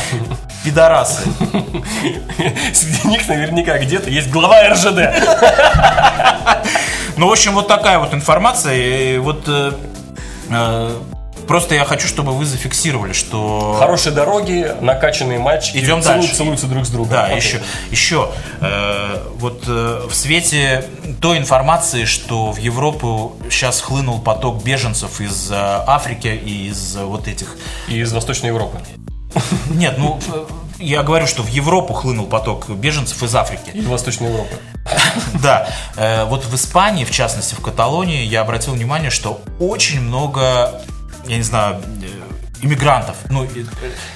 пидорасы. 0.64 1.22
Среди 2.74 3.08
них 3.08 3.28
наверняка 3.28 3.78
где-то 3.78 4.10
есть 4.10 4.28
глава 4.30 4.68
РЖД. 4.70 4.98
Ну, 7.16 7.28
в 7.28 7.32
общем, 7.32 7.52
вот 7.54 7.68
такая 7.68 7.98
вот 7.98 8.12
информация. 8.14 8.74
И 8.74 9.18
вот 9.18 9.44
э, 9.46 9.72
э, 10.50 10.98
просто 11.50 11.74
я 11.74 11.84
хочу, 11.84 12.06
чтобы 12.06 12.30
вы 12.30 12.44
зафиксировали, 12.46 13.12
что... 13.12 13.74
Хорошие 13.76 14.14
дороги, 14.14 14.72
накачанные 14.80 15.40
мальчики 15.40 15.78
Идем 15.78 16.00
целуют- 16.00 16.20
дальше. 16.20 16.36
целуются 16.36 16.66
друг 16.68 16.86
с 16.86 16.90
другом. 16.90 17.10
Да, 17.10 17.24
Окей. 17.24 17.38
еще, 17.38 17.60
еще 17.90 18.30
э, 18.60 19.26
вот 19.34 19.64
э, 19.66 20.06
в 20.08 20.14
свете 20.14 20.84
той 21.20 21.38
информации, 21.38 22.04
что 22.04 22.52
в 22.52 22.58
Европу 22.58 23.34
сейчас 23.50 23.80
хлынул 23.80 24.20
поток 24.20 24.62
беженцев 24.62 25.20
из 25.20 25.50
э, 25.50 25.54
Африки 25.56 26.28
и 26.28 26.68
из 26.68 26.96
э, 26.96 27.04
вот 27.04 27.26
этих... 27.26 27.56
И 27.88 27.98
из 27.98 28.12
Восточной 28.12 28.50
Европы. 28.50 28.78
Нет, 29.70 29.96
ну, 29.98 30.20
я 30.78 31.02
говорю, 31.02 31.26
что 31.26 31.42
в 31.42 31.48
Европу 31.48 31.94
хлынул 31.94 32.26
поток 32.26 32.68
беженцев 32.68 33.20
из 33.24 33.34
Африки. 33.34 33.70
Из 33.74 33.86
Восточной 33.86 34.28
Европы. 34.28 34.54
Да, 35.42 35.68
э, 35.96 36.24
вот 36.26 36.44
в 36.44 36.54
Испании, 36.54 37.04
в 37.04 37.10
частности 37.10 37.54
в 37.56 37.60
Каталонии, 37.60 38.22
я 38.24 38.40
обратил 38.42 38.74
внимание, 38.74 39.10
что 39.10 39.40
очень 39.58 40.00
много, 40.00 40.80
я 41.26 41.36
не 41.36 41.42
знаю, 41.42 41.82
э, 42.02 42.06
иммигрантов, 42.62 43.16
ну, 43.28 43.44
э, 43.44 43.48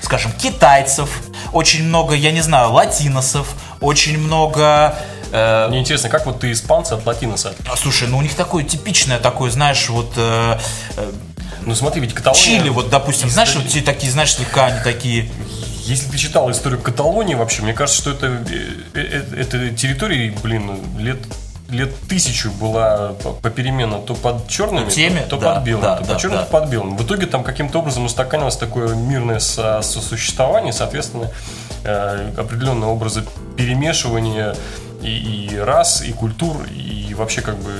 скажем, 0.02 0.32
китайцев, 0.32 1.10
очень 1.52 1.84
много, 1.84 2.14
я 2.14 2.30
не 2.32 2.40
знаю, 2.40 2.72
латиносов, 2.72 3.54
очень 3.80 4.18
много... 4.18 4.94
э, 5.32 5.68
Мне 5.68 5.80
интересно, 5.80 6.08
как 6.08 6.26
вот 6.26 6.40
ты 6.40 6.52
испанца 6.52 6.94
от 6.96 7.06
латиноса? 7.06 7.54
а, 7.70 7.76
Слушай, 7.76 8.08
ну 8.08 8.18
у 8.18 8.22
них 8.22 8.34
такое 8.34 8.64
типичное, 8.64 9.18
такое, 9.18 9.50
знаешь, 9.50 9.88
вот 9.88 10.12
э, 10.16 10.58
э, 10.96 11.12
Ну 11.66 11.74
смотри, 11.74 12.00
ведь 12.00 12.14
Каталония... 12.14 12.44
Чили, 12.44 12.68
вот, 12.68 12.90
допустим, 12.90 13.30
знаешь, 13.30 13.54
вот 13.54 13.68
те 13.68 13.80
такие, 13.80 14.12
знаешь, 14.12 14.34
слегка 14.34 14.66
они 14.66 14.80
такие. 14.82 15.30
Если 15.86 16.10
ты 16.10 16.16
читал 16.18 16.50
историю 16.50 16.80
Каталонии 16.80 17.34
вообще, 17.34 17.62
мне 17.62 17.74
кажется, 17.74 18.00
что 18.00 18.10
это, 18.12 18.26
э, 18.26 18.40
э, 18.94 19.40
эта 19.40 19.70
территория, 19.70 20.34
блин, 20.42 20.78
лет 20.98 21.18
лет 21.74 21.94
тысячу 22.08 22.50
была 22.50 23.08
по- 23.22 23.32
попеременно 23.32 23.98
то 23.98 24.14
под 24.14 24.48
черными, 24.48 24.88
теме, 24.88 25.22
то, 25.22 25.36
то 25.36 25.42
да, 25.42 25.54
под 25.54 25.64
белым, 25.64 25.82
да, 25.82 25.96
то 25.96 26.04
да, 26.04 26.12
под 26.12 26.18
черным, 26.22 26.38
да. 26.38 26.44
то 26.46 26.50
под 26.50 26.68
белым. 26.70 26.96
В 26.96 27.02
итоге 27.04 27.26
там 27.26 27.44
каким-то 27.44 27.78
образом 27.80 28.04
устаканилось 28.04 28.56
такое 28.56 28.94
мирное 28.94 29.38
со- 29.40 29.82
сосуществование, 29.82 30.72
соответственно, 30.72 31.30
э, 31.84 32.32
определенные 32.36 32.88
образы 32.88 33.24
перемешивания 33.56 34.56
и, 35.02 35.48
и 35.52 35.58
рас, 35.58 36.02
и 36.02 36.12
культур, 36.12 36.56
и 36.74 37.12
вообще 37.14 37.40
как 37.40 37.56
бы 37.56 37.70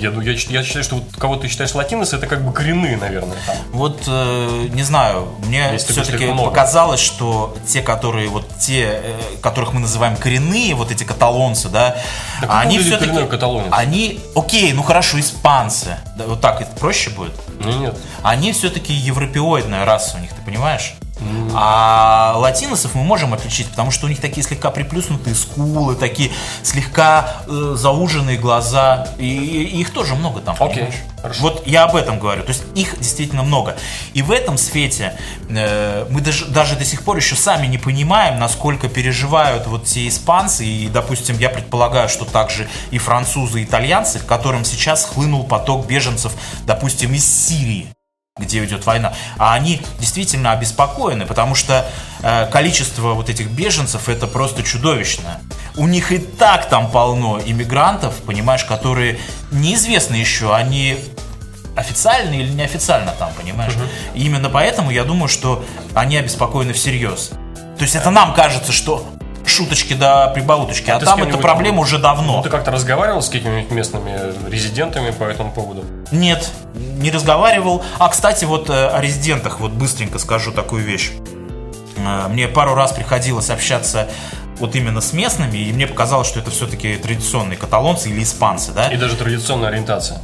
я, 0.00 0.10
я, 0.10 0.32
я 0.32 0.62
считаю, 0.62 0.84
что 0.84 0.96
вот 0.96 1.04
кого 1.18 1.36
ты 1.36 1.48
считаешь 1.48 1.74
латиносы, 1.74 2.16
это 2.16 2.26
как 2.26 2.44
бы 2.44 2.52
коренные, 2.52 2.96
наверное, 2.96 3.36
там. 3.46 3.56
Вот, 3.72 4.02
э, 4.06 4.68
не 4.72 4.82
знаю, 4.82 5.28
мне 5.46 5.76
все-таки 5.78 6.32
показалось, 6.32 7.00
что 7.00 7.56
те, 7.66 7.82
которые, 7.82 8.28
вот 8.28 8.47
те, 8.58 9.00
э, 9.02 9.20
которых 9.40 9.72
мы 9.72 9.80
называем 9.80 10.16
коренные, 10.16 10.74
вот 10.74 10.90
эти 10.90 11.04
каталонцы, 11.04 11.68
да, 11.68 11.96
как 12.40 12.50
они 12.50 12.78
все-таки... 12.78 13.10
Они, 13.70 14.20
окей, 14.34 14.72
ну 14.72 14.82
хорошо, 14.82 15.18
испанцы, 15.20 15.98
да, 16.16 16.24
вот 16.26 16.40
так 16.40 16.60
это 16.60 16.70
проще 16.76 17.10
будет. 17.10 17.32
Ну, 17.60 17.72
нет. 17.72 17.98
Они 18.22 18.52
все-таки 18.52 18.92
европеоидная 18.92 19.84
раса 19.84 20.16
у 20.16 20.20
них, 20.20 20.30
ты 20.30 20.42
понимаешь? 20.42 20.94
А 21.54 22.34
латиносов 22.36 22.94
мы 22.94 23.02
можем 23.02 23.34
отличить, 23.34 23.68
потому 23.68 23.90
что 23.90 24.06
у 24.06 24.08
них 24.08 24.20
такие 24.20 24.46
слегка 24.46 24.70
приплюснутые 24.70 25.34
скулы, 25.34 25.96
такие 25.96 26.30
слегка 26.62 27.42
э, 27.46 27.74
зауженные 27.76 28.38
глаза. 28.38 29.08
И, 29.18 29.26
и 29.26 29.80
их 29.80 29.90
тоже 29.90 30.14
много 30.14 30.40
там. 30.40 30.56
Окей, 30.60 30.88
хорошо. 31.20 31.42
Вот 31.42 31.66
я 31.66 31.84
об 31.84 31.96
этом 31.96 32.18
говорю. 32.18 32.42
То 32.42 32.50
есть 32.50 32.64
их 32.74 32.98
действительно 32.98 33.42
много. 33.42 33.76
И 34.14 34.22
в 34.22 34.30
этом 34.30 34.56
свете 34.58 35.18
э, 35.48 36.06
мы 36.10 36.20
даже, 36.20 36.46
даже 36.46 36.76
до 36.76 36.84
сих 36.84 37.02
пор 37.02 37.16
еще 37.16 37.34
сами 37.34 37.66
не 37.66 37.78
понимаем, 37.78 38.38
насколько 38.38 38.88
переживают 38.88 39.66
вот 39.66 39.84
те 39.84 40.06
испанцы. 40.06 40.64
И, 40.64 40.88
допустим, 40.88 41.38
я 41.38 41.48
предполагаю, 41.48 42.08
что 42.08 42.24
также 42.24 42.68
и 42.90 42.98
французы, 42.98 43.60
и 43.60 43.64
итальянцы, 43.64 44.20
к 44.20 44.26
которым 44.26 44.64
сейчас 44.64 45.04
хлынул 45.04 45.44
поток 45.44 45.86
беженцев, 45.86 46.32
допустим, 46.66 47.12
из 47.14 47.26
Сирии 47.26 47.88
где 48.38 48.64
идет 48.64 48.86
война, 48.86 49.12
а 49.38 49.54
они 49.54 49.80
действительно 49.98 50.52
обеспокоены, 50.52 51.26
потому 51.26 51.54
что 51.54 51.86
э, 52.22 52.46
количество 52.50 53.14
вот 53.14 53.28
этих 53.28 53.50
беженцев 53.50 54.08
это 54.08 54.26
просто 54.26 54.62
чудовищно. 54.62 55.40
У 55.76 55.86
них 55.86 56.12
и 56.12 56.18
так 56.18 56.68
там 56.68 56.90
полно 56.90 57.40
иммигрантов, 57.44 58.14
понимаешь, 58.22 58.64
которые 58.64 59.18
неизвестно 59.50 60.14
еще, 60.14 60.54
они 60.54 60.98
официально 61.76 62.34
или 62.34 62.50
неофициально 62.50 63.12
там, 63.18 63.30
понимаешь. 63.34 63.74
И 64.14 64.24
именно 64.24 64.50
поэтому 64.50 64.90
я 64.90 65.04
думаю, 65.04 65.28
что 65.28 65.64
они 65.94 66.16
обеспокоены 66.16 66.72
всерьез. 66.72 67.30
То 67.78 67.82
есть 67.84 67.94
это 67.94 68.10
нам 68.10 68.34
кажется, 68.34 68.72
что 68.72 69.06
шуточки 69.48 69.94
да 69.94 70.28
прибауточки, 70.28 70.90
а, 70.90 71.00
с 71.00 71.04
там 71.04 71.22
эта 71.22 71.38
проблема 71.38 71.80
уже 71.80 71.98
давно. 71.98 72.38
Ну, 72.38 72.42
ты 72.42 72.48
как-то 72.50 72.70
разговаривал 72.70 73.22
с 73.22 73.28
какими-нибудь 73.28 73.70
местными 73.70 74.18
резидентами 74.50 75.10
по 75.10 75.24
этому 75.24 75.52
поводу? 75.52 75.84
Нет, 76.10 76.50
не 76.74 77.10
разговаривал. 77.10 77.82
А, 77.98 78.08
кстати, 78.08 78.44
вот 78.44 78.70
э, 78.70 78.88
о 78.88 79.00
резидентах, 79.00 79.60
вот 79.60 79.72
быстренько 79.72 80.18
скажу 80.18 80.52
такую 80.52 80.84
вещь. 80.84 81.12
Э, 81.96 82.28
Мне 82.28 82.48
пару 82.48 82.74
раз 82.74 82.92
приходилось 82.92 83.50
общаться 83.50 84.08
вот 84.58 84.74
именно 84.74 85.00
с 85.00 85.12
местными, 85.12 85.56
и 85.56 85.72
мне 85.72 85.86
показалось, 85.86 86.26
что 86.26 86.40
это 86.40 86.50
все-таки 86.50 86.96
традиционные 86.96 87.56
каталонцы 87.56 88.10
или 88.10 88.22
испанцы, 88.22 88.72
да? 88.72 88.88
И 88.88 88.96
даже 88.96 89.16
традиционная 89.16 89.68
ориентация. 89.68 90.18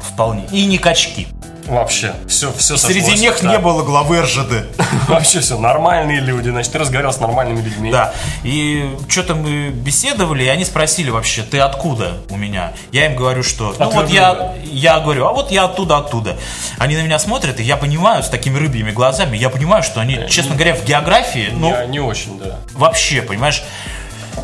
Вполне. 0.00 0.44
И 0.52 0.66
не 0.66 0.78
качки. 0.78 1.28
Вообще, 1.68 2.14
все, 2.26 2.52
все 2.52 2.76
Среди 2.76 3.14
них 3.14 3.42
не 3.42 3.58
было 3.58 3.82
главы 3.82 4.22
РЖД. 4.22 4.66
Вообще 5.08 5.40
все, 5.40 5.58
нормальные 5.58 6.20
люди, 6.20 6.48
значит, 6.50 6.72
ты 6.72 6.78
разговаривал 6.78 7.12
с 7.12 7.20
нормальными 7.20 7.60
людьми. 7.60 7.90
Да. 7.90 8.12
И 8.42 8.96
что-то 9.08 9.34
мы 9.34 9.68
беседовали, 9.70 10.44
и 10.44 10.48
они 10.48 10.64
спросили 10.64 11.10
вообще, 11.10 11.42
ты 11.42 11.58
откуда 11.58 12.18
у 12.30 12.36
меня? 12.36 12.72
Я 12.92 13.06
им 13.06 13.16
говорю, 13.16 13.42
что... 13.42 13.74
Ну 13.78 13.90
вот 13.90 14.08
я, 14.10 14.54
я 14.64 15.00
говорю, 15.00 15.26
а 15.26 15.32
вот 15.32 15.50
я 15.50 15.64
оттуда, 15.64 15.98
оттуда. 15.98 16.36
Они 16.78 16.96
на 16.96 17.02
меня 17.02 17.18
смотрят, 17.18 17.60
и 17.60 17.62
я 17.62 17.76
понимаю, 17.76 18.22
с 18.22 18.28
такими 18.28 18.58
рыбьими 18.58 18.90
глазами, 18.90 19.36
я 19.36 19.50
понимаю, 19.50 19.82
что 19.82 20.00
они, 20.00 20.26
честно 20.28 20.54
говоря, 20.54 20.74
в 20.74 20.84
географии, 20.84 21.50
ну, 21.52 21.86
не 21.86 22.00
очень, 22.00 22.38
да. 22.38 22.58
вообще, 22.72 23.22
понимаешь? 23.22 23.62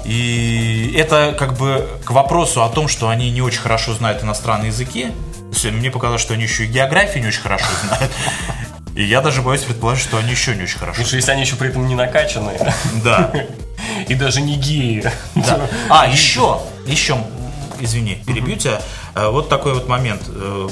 И 0.05 0.95
это 0.97 1.35
как 1.39 1.57
бы 1.57 1.89
к 2.05 2.11
вопросу 2.11 2.63
о 2.63 2.69
том, 2.69 2.89
что 2.89 3.09
они 3.09 3.31
не 3.31 3.41
очень 3.41 3.61
хорошо 3.61 3.95
знают 3.95 4.23
иностранные 4.23 4.69
языки. 4.69 5.13
Есть 5.55 5.77
Мне 5.77 5.91
показалось, 5.91 6.21
что 6.23 6.35
они 6.35 6.43
еще 6.45 6.65
и 6.65 6.67
географию 6.67 7.23
не 7.23 7.29
очень 7.29 7.41
хорошо 7.41 7.67
знают. 7.87 8.13
И 8.95 9.03
я 9.03 9.21
даже 9.21 9.43
боюсь 9.43 9.63
предположить, 9.63 10.05
что 10.05 10.19
они 10.19 10.31
еще 10.31 10.55
не 10.55 10.65
очень 10.65 10.79
хорошо. 10.79 11.05
Что 11.05 11.17
если 11.17 11.33
они 11.33 11.43
еще 11.43 11.57
при 11.57 11.69
этом 11.69 11.87
не 11.87 11.95
накачаны, 11.95 12.53
Да. 13.03 13.33
и 14.09 14.15
даже 14.15 14.41
не 14.41 14.57
геи, 14.57 15.05
Да. 15.35 15.69
А, 15.89 16.07
еще, 16.07 16.61
еще, 16.87 17.19
извини, 17.81 18.23
перебью 18.27 18.57
тебя. 18.57 18.81
Э, 19.15 19.29
Вот 19.29 19.49
такой 19.49 19.75
вот 19.75 19.89
момент. 19.89 20.23
Э, 20.29 20.69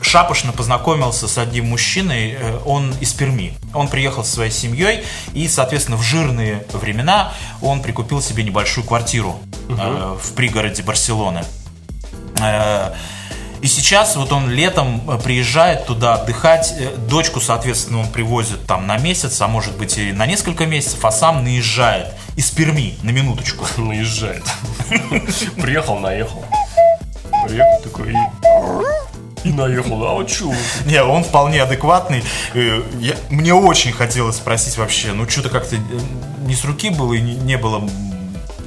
Шапошно 0.00 0.52
познакомился 0.52 1.28
с 1.28 1.38
одним 1.38 1.66
мужчиной, 1.66 2.36
э, 2.38 2.58
он 2.64 2.92
из 3.00 3.12
Перми. 3.12 3.54
Он 3.74 3.88
приехал 3.88 4.24
со 4.24 4.32
своей 4.32 4.50
семьей, 4.50 5.04
и, 5.34 5.46
соответственно, 5.48 5.96
в 5.96 6.02
жирные 6.02 6.64
времена 6.72 7.32
он 7.60 7.82
прикупил 7.82 8.22
себе 8.22 8.42
небольшую 8.42 8.86
квартиру 8.86 9.38
э, 9.68 10.16
в 10.20 10.32
пригороде 10.34 10.82
Барселоны. 10.82 11.44
И 13.60 13.66
сейчас 13.66 14.14
вот 14.16 14.32
он 14.32 14.48
летом 14.50 15.02
э, 15.10 15.18
приезжает 15.18 15.86
туда 15.86 16.14
отдыхать. 16.14 16.74
Э, 16.78 16.94
Дочку, 17.08 17.40
соответственно, 17.40 18.00
он 18.00 18.08
привозит 18.08 18.64
там 18.66 18.86
на 18.86 18.98
месяц, 18.98 19.40
а 19.40 19.48
может 19.48 19.76
быть 19.76 19.98
и 19.98 20.12
на 20.12 20.26
несколько 20.26 20.64
месяцев, 20.66 21.04
а 21.04 21.10
сам 21.10 21.42
наезжает 21.44 22.08
из 22.36 22.50
Перми, 22.50 22.96
на 23.02 23.10
минуточку. 23.10 23.66
наезжает. 23.80 24.44
Приехал, 25.60 25.98
наехал. 25.98 26.44
Приехал 27.46 27.82
такой 27.82 28.12
и... 28.12 28.16
И 29.44 29.52
наехал, 29.52 30.04
а 30.04 30.14
вот 30.14 30.28
чё? 30.28 30.52
Не, 30.84 31.00
он 31.02 31.22
вполне 31.22 31.62
адекватный. 31.62 32.24
Э, 32.54 32.82
я- 33.00 33.16
мне 33.30 33.54
очень 33.54 33.92
хотелось 33.92 34.36
спросить 34.36 34.76
вообще, 34.76 35.12
ну 35.12 35.28
что-то 35.28 35.48
как-то 35.48 35.76
не 36.40 36.54
с 36.54 36.64
руки 36.64 36.90
было 36.90 37.12
и 37.14 37.20
не, 37.20 37.34
не 37.34 37.56
было 37.56 37.88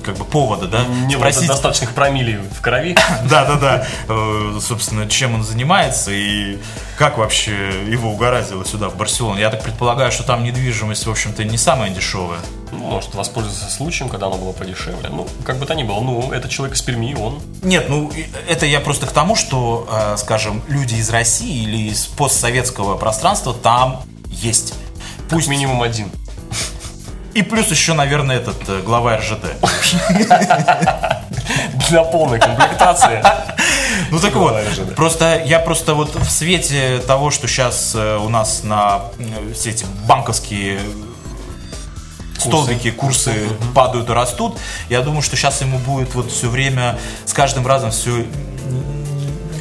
как 0.01 0.17
бы 0.17 0.25
повода, 0.25 0.67
да? 0.67 0.85
Не 0.85 1.15
спросить. 1.15 1.47
достаточных 1.47 1.93
промилей 1.93 2.37
в 2.37 2.61
крови. 2.61 2.95
Да, 3.29 3.45
да, 3.45 3.55
да. 3.55 3.87
Э, 4.07 4.59
Собственно, 4.61 5.07
чем 5.07 5.35
он 5.35 5.43
занимается 5.43 6.11
и 6.11 6.57
как 6.97 7.17
вообще 7.17 7.51
его 7.87 8.11
угораздило 8.11 8.65
сюда, 8.65 8.89
в 8.89 8.95
Барселону. 8.95 9.39
Я 9.39 9.49
так 9.49 9.63
предполагаю, 9.63 10.11
что 10.11 10.23
там 10.23 10.43
недвижимость, 10.43 11.05
в 11.05 11.09
общем-то, 11.09 11.43
не 11.43 11.57
самая 11.57 11.89
дешевая. 11.89 12.39
Ну, 12.71 12.77
Может 12.77 13.15
воспользоваться 13.15 13.69
случаем, 13.69 14.09
когда 14.09 14.27
оно 14.27 14.37
было 14.37 14.51
подешевле. 14.51 15.09
Ну, 15.09 15.27
как 15.43 15.57
бы 15.57 15.65
то 15.65 15.73
ни 15.73 15.83
было, 15.83 15.99
ну, 15.99 16.31
это 16.31 16.47
человек 16.47 16.75
из 16.75 16.81
Перми, 16.81 17.13
он 17.15 17.41
Нет, 17.63 17.89
ну 17.89 18.11
это 18.47 18.65
я 18.65 18.79
просто 18.79 19.07
к 19.07 19.11
тому, 19.11 19.35
что, 19.35 19.87
э, 19.91 20.17
скажем, 20.17 20.61
люди 20.67 20.95
из 20.95 21.09
России 21.09 21.63
или 21.63 21.89
из 21.89 22.05
постсоветского 22.05 22.97
пространства 22.97 23.53
там 23.53 24.03
есть. 24.29 24.73
Пусть 25.29 25.47
минимум 25.47 25.81
один. 25.81 26.11
И 27.33 27.43
плюс 27.43 27.67
еще, 27.67 27.93
наверное, 27.93 28.37
этот 28.37 28.57
э, 28.67 28.81
глава 28.81 29.17
РЖД. 29.17 29.45
Для 31.89 32.03
полной 32.03 32.39
комплектации. 32.39 33.23
Ну 34.09 34.19
так 34.19 34.35
вот, 34.35 34.55
просто 34.95 35.41
я 35.45 35.59
просто 35.59 35.93
вот 35.93 36.15
в 36.15 36.29
свете 36.29 36.99
того, 36.99 37.31
что 37.31 37.47
сейчас 37.47 37.95
у 37.95 38.29
нас 38.29 38.63
на 38.63 39.03
э, 39.17 39.53
все 39.53 39.71
эти 39.71 39.85
банковские 40.07 40.79
столбики, 42.37 42.91
курсы 42.91 43.33
падают 43.73 44.09
и 44.09 44.13
растут, 44.13 44.57
я 44.89 45.01
думаю, 45.01 45.21
что 45.21 45.35
сейчас 45.35 45.61
ему 45.61 45.77
будет 45.77 46.15
вот 46.15 46.31
все 46.31 46.49
время 46.49 46.97
с 47.25 47.33
каждым 47.33 47.67
разом 47.67 47.91
все 47.91 48.25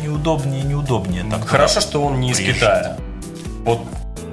неудобнее 0.02 0.62
и 0.62 0.64
неудобнее. 0.64 1.24
Так 1.30 1.46
Хорошо, 1.46 1.80
что 1.80 2.04
он 2.04 2.20
не 2.20 2.30
из. 2.30 2.38
Китая. 2.38 2.96
Вот 3.64 3.80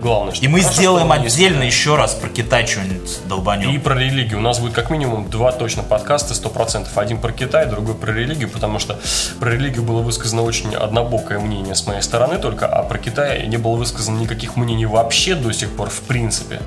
главное, 0.01 0.33
что 0.33 0.45
И 0.45 0.47
мы 0.47 0.61
сделаем 0.61 1.11
отдельно 1.11 1.57
Китая. 1.57 1.65
еще 1.65 1.95
раз 1.95 2.13
про 2.13 2.29
Китай 2.29 2.65
что-нибудь 2.65 3.19
долбанем. 3.27 3.71
И 3.71 3.77
про 3.77 3.95
религию. 3.95 4.39
У 4.39 4.41
нас 4.41 4.59
будет 4.59 4.73
как 4.73 4.89
минимум 4.89 5.29
два 5.29 5.51
точно 5.51 5.83
подкаста, 5.83 6.33
100%. 6.33 6.87
Один 6.95 7.19
про 7.19 7.31
Китай, 7.31 7.65
другой 7.67 7.95
про 7.95 8.11
религию, 8.11 8.49
потому 8.49 8.79
что 8.79 8.99
про 9.39 9.49
религию 9.49 9.83
было 9.83 10.01
высказано 10.01 10.43
очень 10.43 10.75
однобокое 10.75 11.39
мнение 11.39 11.75
с 11.75 11.85
моей 11.85 12.01
стороны 12.01 12.37
только, 12.37 12.67
а 12.67 12.83
про 12.83 12.97
Китай 12.97 13.47
не 13.47 13.57
было 13.57 13.75
высказано 13.75 14.19
никаких 14.19 14.55
мнений 14.55 14.85
вообще 14.85 15.35
до 15.35 15.51
сих 15.51 15.71
пор 15.71 15.89
в 15.89 16.01
принципе. 16.01 16.61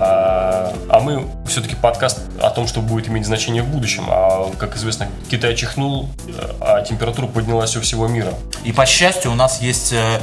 А, 0.00 0.72
а 0.88 1.00
мы 1.00 1.26
все-таки 1.46 1.76
подкаст 1.76 2.20
о 2.40 2.48
том, 2.50 2.66
что 2.66 2.80
будет 2.80 3.08
иметь 3.08 3.26
значение 3.26 3.62
в 3.62 3.68
будущем. 3.68 4.04
А, 4.08 4.50
как 4.58 4.76
известно, 4.76 5.08
Китай 5.30 5.54
чихнул, 5.54 6.08
а 6.60 6.82
температура 6.82 7.26
поднялась 7.26 7.76
у 7.76 7.82
всего 7.82 8.08
мира. 8.08 8.32
И 8.64 8.72
по 8.72 8.86
счастью, 8.86 9.30
у 9.30 9.34
нас 9.34 9.60
есть 9.60 9.92
э, 9.92 10.20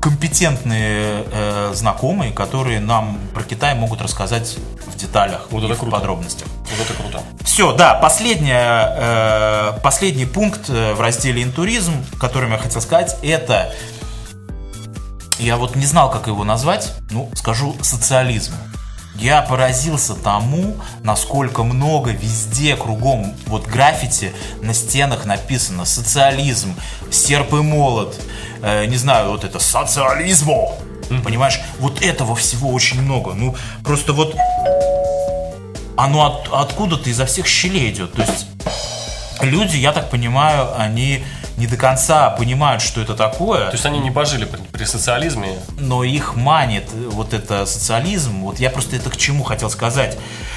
компетентные 0.00 1.24
э, 1.32 1.72
знакомые, 1.74 2.32
которые 2.32 2.80
нам 2.80 3.18
про 3.34 3.42
Китай 3.42 3.74
могут 3.74 4.02
рассказать 4.02 4.56
в 4.86 4.96
деталях 4.96 5.48
Вот 5.50 5.62
и 5.62 5.66
это 5.66 5.74
в 5.74 5.78
круто. 5.80 5.96
подробностях. 5.96 6.46
Вот 6.70 6.86
это 6.86 7.02
круто. 7.02 7.20
Все, 7.44 7.72
да, 7.72 7.94
последняя, 7.94 8.94
э, 8.96 9.72
последний 9.82 10.26
пункт 10.26 10.68
э, 10.68 10.94
в 10.94 11.00
разделе 11.00 11.42
«Интуризм», 11.42 11.92
которым 12.20 12.52
я 12.52 12.58
хотел 12.58 12.80
сказать, 12.80 13.16
это, 13.22 13.72
я 15.40 15.56
вот 15.56 15.76
не 15.76 15.86
знал, 15.86 16.10
как 16.10 16.26
его 16.26 16.44
назвать, 16.44 16.92
ну, 17.10 17.30
скажу, 17.34 17.74
социализм. 17.82 18.52
Я 19.16 19.42
поразился 19.42 20.14
тому, 20.14 20.76
насколько 21.02 21.62
много 21.62 22.10
везде, 22.12 22.76
кругом, 22.76 23.34
вот 23.46 23.66
граффити 23.66 24.32
на 24.62 24.72
стенах 24.72 25.24
написано 25.26 25.84
«социализм», 25.84 26.74
«серп 27.10 27.52
и 27.54 27.56
молот», 27.56 28.18
э, 28.62 28.86
не 28.86 28.96
знаю, 28.96 29.30
вот 29.30 29.44
это 29.44 29.58
«социализмо». 29.58 30.72
Понимаешь, 31.24 31.60
вот 31.80 32.00
этого 32.02 32.36
всего 32.36 32.70
очень 32.70 33.02
много. 33.02 33.34
Ну, 33.34 33.56
просто 33.84 34.12
вот 34.12 34.34
оно 35.96 36.24
от- 36.26 36.48
откуда-то 36.52 37.10
изо 37.10 37.26
всех 37.26 37.46
щелей 37.46 37.90
идет. 37.90 38.12
То 38.12 38.22
есть 38.22 38.46
люди, 39.44 39.76
я 39.76 39.92
так 39.92 40.10
понимаю, 40.10 40.68
они 40.78 41.24
не 41.56 41.66
до 41.66 41.76
конца 41.76 42.30
понимают, 42.30 42.80
что 42.82 43.00
это 43.02 43.14
такое, 43.14 43.66
То 43.66 43.72
есть 43.72 43.84
они 43.84 43.98
не 43.98 44.10
пожили 44.10 44.44
при, 44.46 44.60
при 44.62 44.84
социализме. 44.84 45.58
но 45.78 46.04
их 46.04 46.34
манит 46.36 46.84
вот 46.92 47.34
это 47.34 47.66
социализм. 47.66 48.40
Вот 48.40 48.58
я 48.58 48.70
просто 48.70 48.96
это 48.96 49.10
к 49.10 49.16
чему 49.16 49.44
хотел 49.44 49.68
сказать. 49.68 50.16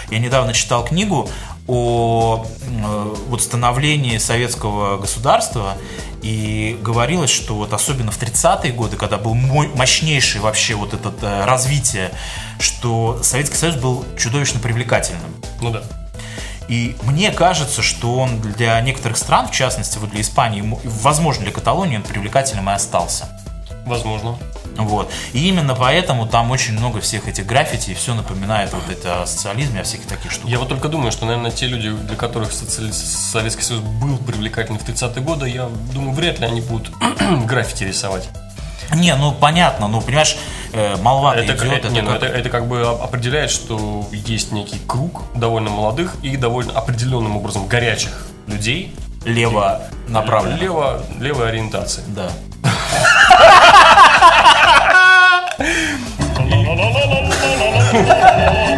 Я 0.10 0.20
недавно 0.20 0.54
читал 0.54 0.86
книгу 0.86 1.30
о 1.68 2.46
э, 2.62 3.16
вот 3.28 3.42
становлении 3.42 4.18
советского 4.18 4.98
государства 4.98 5.76
и 6.22 6.78
говорилось, 6.82 7.32
что 7.32 7.56
вот 7.56 7.74
особенно 7.74 8.12
в 8.12 8.22
30-е 8.22 8.72
годы, 8.72 8.96
когда 8.96 9.18
был 9.18 9.34
мо- 9.34 9.68
мощнейший 9.76 10.40
вообще 10.42 10.76
вот 10.76 10.94
это 10.94 11.14
э, 11.22 11.46
развитие, 11.46 12.12
что 12.60 13.20
Советский 13.24 13.58
Союз 13.58 13.76
был 13.76 14.06
чудовищно 14.18 14.60
привлекательным. 14.60 15.36
Ну 15.62 15.72
да. 15.72 15.84
И 16.68 16.96
мне 17.04 17.32
кажется, 17.32 17.82
что 17.82 18.18
он 18.20 18.40
для 18.40 18.80
некоторых 18.82 19.18
стран, 19.18 19.48
в 19.48 19.52
частности, 19.52 19.98
вот 19.98 20.12
для 20.12 20.22
Испании, 20.22 20.64
возможно, 20.84 21.44
для 21.44 21.52
Каталонии, 21.52 21.98
он 21.98 22.04
привлекательным 22.04 22.70
и 22.70 22.74
остался. 22.74 23.28
Возможно. 23.86 24.38
Вот. 24.78 25.12
И 25.34 25.48
именно 25.50 25.76
поэтому 25.76 26.26
там 26.26 26.50
очень 26.52 26.74
много 26.74 27.00
всех 27.00 27.28
этих 27.28 27.46
граффити, 27.46 27.92
и 27.92 27.94
все 27.94 28.16
напоминает 28.16 28.74
вот 28.74 28.90
это 28.90 29.24
о 29.24 29.28
социализме, 29.28 29.82
о 29.82 29.84
всяких 29.84 30.08
таких 30.08 30.32
штуках. 30.32 30.50
Я 30.50 30.58
вот 30.58 30.70
только 30.70 30.88
думаю, 30.88 31.12
что, 31.12 31.26
наверное, 31.26 31.52
те 31.52 31.68
люди, 31.68 31.92
для 31.92 32.16
которых 32.16 32.52
социали- 32.52 32.92
Советский 32.92 33.62
Союз 33.62 33.82
был 33.84 34.18
привлекательным 34.18 34.80
в 34.80 34.88
30-е 34.88 35.22
годы, 35.22 35.50
я 35.50 35.70
думаю, 35.94 36.14
вряд 36.14 36.40
ли 36.40 36.46
они 36.46 36.62
будут 36.62 36.92
граффити 37.46 37.84
рисовать. 37.84 38.28
Не, 38.96 39.16
ну 39.16 39.32
понятно, 39.32 39.88
ну 39.88 40.02
понимаешь, 40.02 40.36
э, 40.74 40.96
молва 40.98 41.36
Это, 41.36 41.46
идет, 41.46 41.62
как- 41.62 41.72
это 41.72 41.90
не, 41.90 42.02
ну, 42.02 42.12
как- 42.12 42.24
это, 42.24 42.38
это 42.38 42.50
как 42.50 42.68
бы 42.68 42.86
оп- 42.86 43.02
определяет, 43.04 43.52
что 43.52 44.08
есть 44.12 44.52
некий 44.52 44.80
круг 44.88 45.24
довольно 45.36 45.70
молодых 45.70 46.16
и 46.22 46.36
довольно 46.38 46.74
определенным 46.74 47.38
образом 47.38 47.68
горячих 47.68 48.28
людей 48.48 48.94
лево 49.26 49.82
направлено. 50.08 50.58
лево, 50.58 51.04
левой 51.20 51.50
ориентации. 51.50 52.04
Да. 52.08 52.30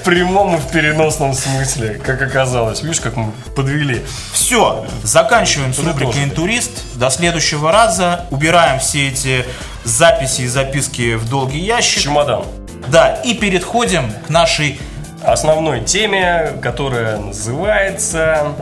В 0.00 0.02
прямом 0.02 0.56
и 0.56 0.58
в 0.58 0.66
переносном 0.68 1.34
смысле, 1.34 2.00
как 2.02 2.22
оказалось. 2.22 2.82
Видишь, 2.82 3.00
как 3.00 3.16
мы 3.16 3.32
подвели. 3.54 4.02
Все, 4.32 4.86
заканчиваем 5.02 5.74
с 5.74 5.78
рубрикой 5.78 6.24
«Интурист». 6.24 6.70
До 6.94 7.10
следующего 7.10 7.70
раза. 7.70 8.24
Убираем 8.30 8.80
все 8.80 9.08
эти 9.08 9.44
записи 9.84 10.42
и 10.42 10.46
записки 10.46 11.16
в 11.16 11.28
долгий 11.28 11.60
ящик. 11.60 12.02
Чемодан. 12.02 12.44
Да, 12.88 13.14
и 13.24 13.34
переходим 13.34 14.10
к 14.26 14.30
нашей 14.30 14.80
основной 15.22 15.82
теме, 15.82 16.52
которая 16.62 17.18
называется... 17.18 18.52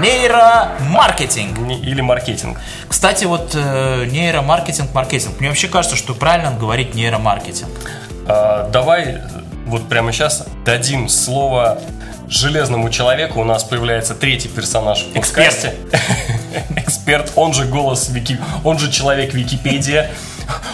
Нейромаркетинг. 0.00 1.58
Или 1.82 2.00
маркетинг. 2.00 2.58
Кстати, 2.88 3.24
вот 3.24 3.54
э, 3.54 4.06
нейромаркетинг, 4.06 4.94
маркетинг. 4.94 5.40
Мне 5.40 5.48
вообще 5.48 5.68
кажется, 5.68 5.96
что 5.96 6.14
правильно 6.14 6.52
говорить 6.52 6.94
нейромаркетинг. 6.94 7.68
А, 8.26 8.68
давай 8.70 9.18
вот 9.70 9.88
прямо 9.88 10.12
сейчас 10.12 10.44
дадим 10.64 11.08
слово 11.08 11.78
железному 12.28 12.90
человеку. 12.90 13.40
У 13.40 13.44
нас 13.44 13.64
появляется 13.64 14.14
третий 14.14 14.48
персонаж 14.48 15.02
в 15.02 15.12
подкасте. 15.14 15.74
Эксперт. 16.76 17.32
Он 17.36 17.52
же 17.52 17.64
голос 17.64 18.08
Вики, 18.08 18.38
он 18.64 18.78
же 18.78 18.90
человек 18.90 19.34
Википедия 19.34 20.10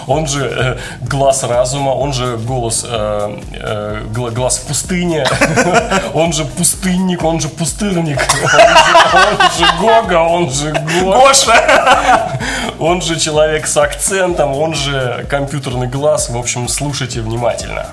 он 0.07 0.27
же 0.27 0.47
э, 0.47 0.77
глаз 1.03 1.43
разума, 1.43 1.91
он 1.91 2.13
же 2.13 2.37
голос, 2.37 2.85
э, 2.89 3.41
э, 3.53 4.05
глаз 4.11 4.59
в 4.59 4.69
пустыне, 4.69 5.27
он 6.15 6.33
же 6.33 6.45
пустынник, 6.45 7.25
он 7.25 7.41
же 7.41 7.49
пустырник, 7.49 8.19
он 9.13 9.51
же 9.59 9.67
Гога, 9.81 10.21
он 10.21 10.51
же 10.51 10.73
Гоша, 11.03 12.39
он 12.79 13.03
же 13.03 13.19
человек 13.19 13.67
с 13.67 13.77
акцентом, 13.77 14.55
он 14.55 14.75
же 14.75 15.27
компьютерный 15.29 15.89
глаз. 15.89 16.31
В 16.31 16.37
общем, 16.37 16.69
слушайте 16.69 17.21
внимательно. 17.21 17.87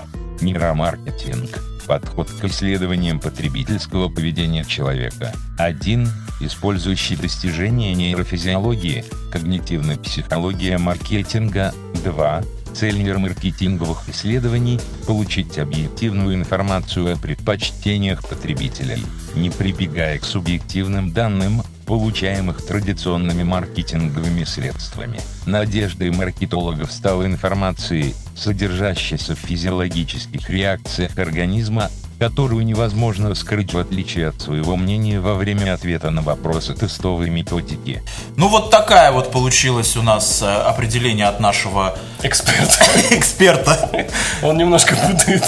Нейромаркетинг 0.44 1.50
Подход 1.88 2.30
к 2.30 2.46
исследованиям 2.46 3.20
потребительского 3.20 4.08
поведения 4.08 4.64
человека. 4.64 5.34
1. 5.58 6.08
Использующий 6.40 7.16
достижения 7.18 7.94
нейрофизиологии, 7.94 9.04
когнитивной 9.32 9.98
психологии 9.98 10.76
маркетинга. 10.78 11.74
2. 12.04 12.44
Цель 12.74 12.98
нейромаркетинговых 12.98 14.10
исследований– 14.10 14.80
получить 15.08 15.60
объективную 15.60 16.36
информацию 16.36 17.14
о 17.14 17.18
предпочтениях 17.18 18.28
потребителей, 18.28 19.04
не 19.36 19.50
прибегая 19.50 20.18
к 20.20 20.24
субъективным 20.24 21.12
данным, 21.12 21.64
получаемых 21.86 22.66
традиционными 22.66 23.44
маркетинговыми 23.44 24.44
средствами. 24.44 25.20
Надеждой 25.46 26.12
маркетологов 26.12 26.92
стала 26.92 27.26
информацией, 27.26 28.16
содержащейся 28.36 29.36
в 29.36 29.40
физиологических 29.40 30.50
реакциях 30.50 31.18
организма, 31.18 31.90
которую 32.20 32.66
невозможно 32.66 33.34
скрыть 33.36 33.74
в 33.74 33.78
отличие 33.78 34.30
от 34.30 34.42
своего 34.42 34.76
мнения 34.76 35.20
во 35.20 35.36
время 35.36 35.74
ответа 35.74 36.10
на 36.10 36.22
вопросы 36.22 36.74
тестовой 36.74 37.30
методики. 37.30 38.02
Ну 38.38 38.48
вот 38.48 38.70
такая 38.70 39.12
вот 39.12 39.32
получилась 39.32 39.96
у 39.98 40.02
нас 40.02 40.42
э, 40.42 40.46
определение 40.46 41.28
от 41.28 41.40
нашего 41.40 41.98
эксперта. 42.22 42.86
эксперта. 43.12 44.08
Он 44.42 44.58
немножко 44.58 44.96
путает 44.96 45.44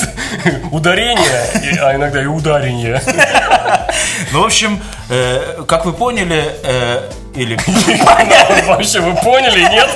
ударение, 0.71 1.79
а 1.81 1.95
иногда 1.95 2.21
и 2.21 2.25
ударение. 2.25 3.01
Ну, 4.31 4.41
в 4.41 4.45
общем, 4.45 4.81
э, 5.09 5.63
как 5.67 5.85
вы 5.85 5.93
поняли, 5.93 6.43
э, 6.63 7.09
или... 7.35 7.57
Вообще, 8.65 8.99
вы 8.99 9.15
поняли, 9.15 9.61
нет? 9.61 9.89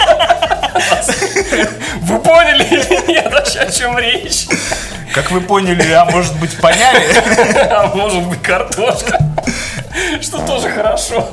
Вы 2.01 2.19
поняли 2.19 2.63
или 2.63 3.11
нет? 3.11 3.33
О 3.33 3.71
чем 3.71 3.97
речь? 3.97 4.47
Как 5.13 5.31
вы 5.31 5.41
поняли, 5.41 5.91
а 5.91 6.05
может 6.05 6.35
быть 6.37 6.55
поняли? 6.57 7.07
А 7.71 7.87
может 7.95 8.23
быть 8.23 8.41
картошка. 8.41 9.17
Что 10.21 10.39
тоже 10.45 10.69
хорошо. 10.69 11.27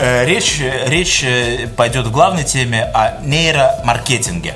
Э, 0.00 0.24
речь, 0.24 0.60
речь 0.86 1.22
э, 1.22 1.68
пойдет 1.76 2.06
в 2.06 2.10
главной 2.10 2.44
теме 2.44 2.84
о 2.84 3.20
нейромаркетинге. 3.22 4.54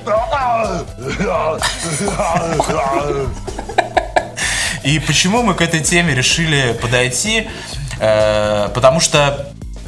И 4.83 4.99
почему 4.99 5.43
мы 5.43 5.55
к 5.55 5.61
этой 5.61 5.81
теме 5.81 6.15
решили 6.15 6.73
подойти? 6.73 7.49
Э, 8.01 8.69
потому 8.75 9.01
что 9.01 9.47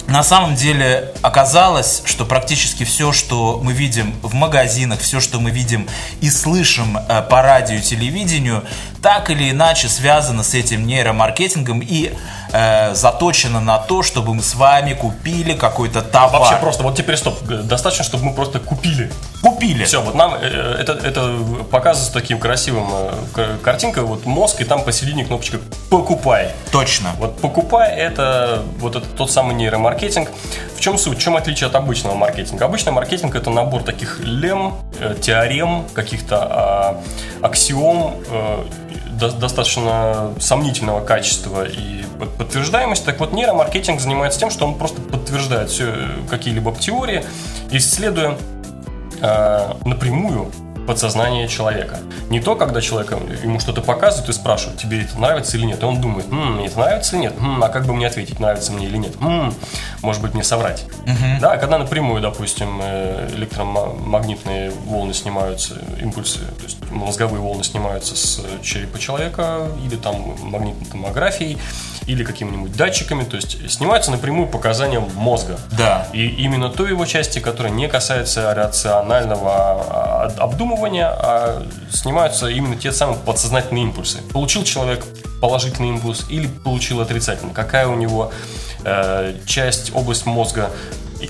на 0.09 0.23
самом 0.23 0.55
деле 0.55 1.12
оказалось, 1.23 2.03
что 2.05 2.25
практически 2.25 2.85
все, 2.85 3.12
что 3.12 3.61
мы 3.62 3.73
видим 3.73 4.14
в 4.23 4.35
магазинах, 4.35 5.01
все, 5.01 5.21
что 5.21 5.40
мы 5.40 5.51
видим 5.51 5.88
и 6.21 6.31
слышим 6.31 6.97
э, 6.97 7.23
по 7.23 7.42
радио 7.42 7.77
и 7.77 7.81
телевидению, 7.81 8.64
так 9.03 9.31
или 9.31 9.51
иначе 9.51 9.88
связано 9.88 10.45
с 10.45 10.55
этим 10.55 10.87
нейромаркетингом. 10.87 11.81
И 11.81 12.12
э, 12.57 12.95
заточено 12.95 13.61
на 13.61 13.79
то, 13.79 14.03
чтобы 14.03 14.35
мы 14.35 14.42
с 14.42 14.55
вами 14.55 14.95
купили 14.95 15.55
какой-то 15.55 16.03
товар. 16.03 16.40
Вообще 16.40 16.57
просто, 16.57 16.83
вот 16.83 16.97
теперь 16.97 17.16
стоп, 17.16 17.42
достаточно, 17.42 18.05
чтобы 18.05 18.25
мы 18.25 18.35
просто 18.35 18.59
купили. 18.59 19.11
Купили. 19.42 19.85
Все, 19.85 20.01
вот 20.01 20.14
нам 20.14 20.35
э, 20.35 20.77
это, 20.81 20.92
это 20.92 21.37
показывается 21.71 22.12
таким 22.12 22.38
красивым 22.38 22.88
э, 23.37 23.57
картинкой, 23.62 24.05
вот 24.05 24.25
мозг, 24.27 24.61
и 24.61 24.64
там 24.64 24.83
посередине 24.83 25.25
кнопочка 25.25 25.59
«покупай». 25.90 26.53
Точно. 26.73 27.11
Вот 27.19 27.40
«покупай» 27.40 27.95
это 27.95 28.62
вот 28.79 28.97
это 28.97 29.07
тот 29.07 29.31
самый 29.31 29.55
нейромаркетинг. 29.55 30.31
В 30.77 30.81
чем 30.81 30.99
суть, 30.99 31.19
в 31.19 31.21
чем 31.21 31.37
отличие 31.37 31.69
от 31.69 31.75
обычного 31.75 32.14
маркетинга? 32.14 32.64
Обычный 32.64 32.92
маркетинг 32.92 33.35
это 33.35 33.51
набор 33.51 33.83
таких 33.83 34.21
лем, 34.21 34.75
э, 34.99 35.14
теорем, 35.21 35.85
каких-то 35.95 36.97
э, 37.42 37.47
аксиом, 37.47 38.14
э, 38.29 38.64
достаточно 39.18 40.33
сомнительного 40.38 41.05
качества 41.05 41.64
и 41.64 42.05
подтверждаемости. 42.38 43.05
Так 43.05 43.20
вот, 43.20 43.33
нейромаркетинг 43.33 44.00
занимается 44.00 44.38
тем, 44.40 44.50
что 44.50 44.66
он 44.66 44.74
просто 44.76 45.00
подтверждает 45.00 45.70
все 45.70 45.92
какие-либо 46.29 46.72
теории, 46.74 47.24
исследуя 47.70 48.37
э, 49.20 49.72
напрямую 49.85 50.50
подсознание 50.87 51.49
человека. 51.49 51.99
Не 52.31 52.40
то, 52.40 52.57
когда 52.57 52.81
человек 52.81 53.12
ему 53.42 53.61
что-то 53.61 53.83
показывает 53.83 54.29
и 54.29 54.33
спрашивает, 54.33 54.79
тебе 54.79 55.03
это 55.03 55.18
нравится 55.18 55.57
или 55.57 55.64
нет. 55.64 55.83
И 55.83 55.87
он 55.87 56.01
думает, 56.01 56.27
м-м, 56.31 56.57
мне 56.57 56.66
это 56.66 56.79
нравится 56.79 57.16
или 57.16 57.22
нет? 57.22 57.35
М-м, 57.38 57.62
а 57.62 57.68
как 57.68 57.87
бы 57.87 57.94
мне 57.94 58.07
ответить, 58.07 58.40
нравится 58.40 58.72
мне 58.72 58.87
или 58.87 58.96
нет? 58.96 59.14
М-м, 59.20 59.55
может 60.03 60.22
быть, 60.22 60.35
мне 60.35 60.44
соврать. 60.44 60.85
Угу. 61.05 61.40
Да, 61.40 61.57
когда 61.57 61.79
напрямую, 61.79 62.20
допустим, 62.22 62.81
э, 62.83 63.31
электромагнитные 63.35 64.70
волны 64.70 65.14
снимаются, 65.14 65.75
импульсы, 66.01 66.38
то 66.38 66.64
есть 66.64 66.79
мозговые 66.90 67.40
волны 67.40 67.64
снимаются 67.64 68.16
с 68.16 68.40
черепа 68.62 68.99
человека 68.99 69.68
или 69.85 69.96
там 69.96 70.35
магнитной 70.42 70.87
томографией, 70.87 71.59
или 72.07 72.22
какими-нибудь 72.22 72.77
датчиками, 72.77 73.25
то 73.25 73.37
есть 73.37 73.70
снимаются 73.70 74.11
напрямую 74.11 74.49
показания 74.49 75.01
мозга. 75.01 75.59
Да. 75.77 76.07
И 76.12 76.27
именно 76.27 76.70
той 76.70 76.90
его 76.90 77.05
части, 77.05 77.40
которая 77.40 77.72
не 77.72 77.88
касается 77.88 78.55
рационального 78.55 79.51
а, 79.51 80.35
обдумывания, 80.77 81.09
а 81.09 81.67
снимаются 81.91 82.49
именно 82.49 82.77
те 82.77 82.93
самые 82.93 83.19
подсознательные 83.19 83.85
импульсы. 83.85 84.19
Получил 84.33 84.65
человек 84.65 85.05
положительный 85.41 85.89
импульс 85.91 86.27
или 86.29 86.47
получил 86.47 87.01
отрицательный? 87.01 87.53
Какая 87.53 87.89
у 87.89 87.97
него 87.97 88.33
э, 88.85 89.35
часть, 89.47 89.95
область 89.95 90.27
мозга 90.27 90.71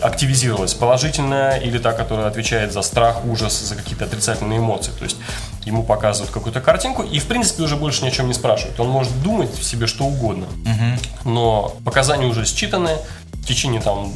активизировалась, 0.01 0.75
положительная 0.75 1.59
или 1.59 1.79
та, 1.79 1.93
которая 1.93 2.27
отвечает 2.27 2.73
за 2.73 2.83
страх, 2.83 3.25
ужас, 3.25 3.57
за 3.61 3.77
какие-то 3.77 4.05
отрицательные 4.05 4.59
эмоции. 4.59 4.91
То 4.99 5.05
есть 5.05 5.17
ему 5.65 5.85
показывают 5.85 6.33
какую-то 6.33 6.61
картинку 6.61 7.03
и, 7.05 7.21
в 7.21 7.27
принципе, 7.27 7.63
уже 7.63 7.77
больше 7.77 8.03
ни 8.03 8.09
о 8.09 8.11
чем 8.11 8.27
не 8.27 8.35
спрашивают. 8.35 8.81
Он 8.81 8.89
может 8.89 9.23
думать 9.23 9.55
себе 9.55 9.87
что 9.87 10.05
угодно, 10.05 10.47
угу. 10.47 11.31
но 11.31 11.77
показания 11.85 12.27
уже 12.27 12.45
считаны, 12.45 12.91
в 13.35 13.47
течение 13.47 13.81
там 13.81 14.13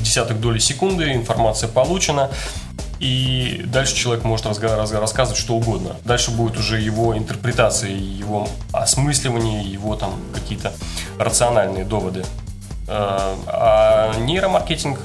десяток 0.00 0.40
доли 0.40 0.58
секунды 0.58 1.12
информация 1.12 1.68
получена, 1.68 2.30
и 2.98 3.62
дальше 3.66 3.94
человек 3.94 4.24
может 4.24 4.46
рассказывать 4.46 5.38
что 5.38 5.54
угодно. 5.54 5.96
Дальше 6.04 6.30
будет 6.30 6.58
уже 6.58 6.80
его 6.80 7.16
интерпретация, 7.16 7.90
его 7.90 8.48
осмысливание, 8.72 9.62
его 9.62 9.96
там 9.96 10.14
какие-то 10.34 10.72
рациональные 11.18 11.84
доводы. 11.84 12.24
Э, 12.88 13.34
а 13.46 14.14
нейромаркетинг 14.18 14.98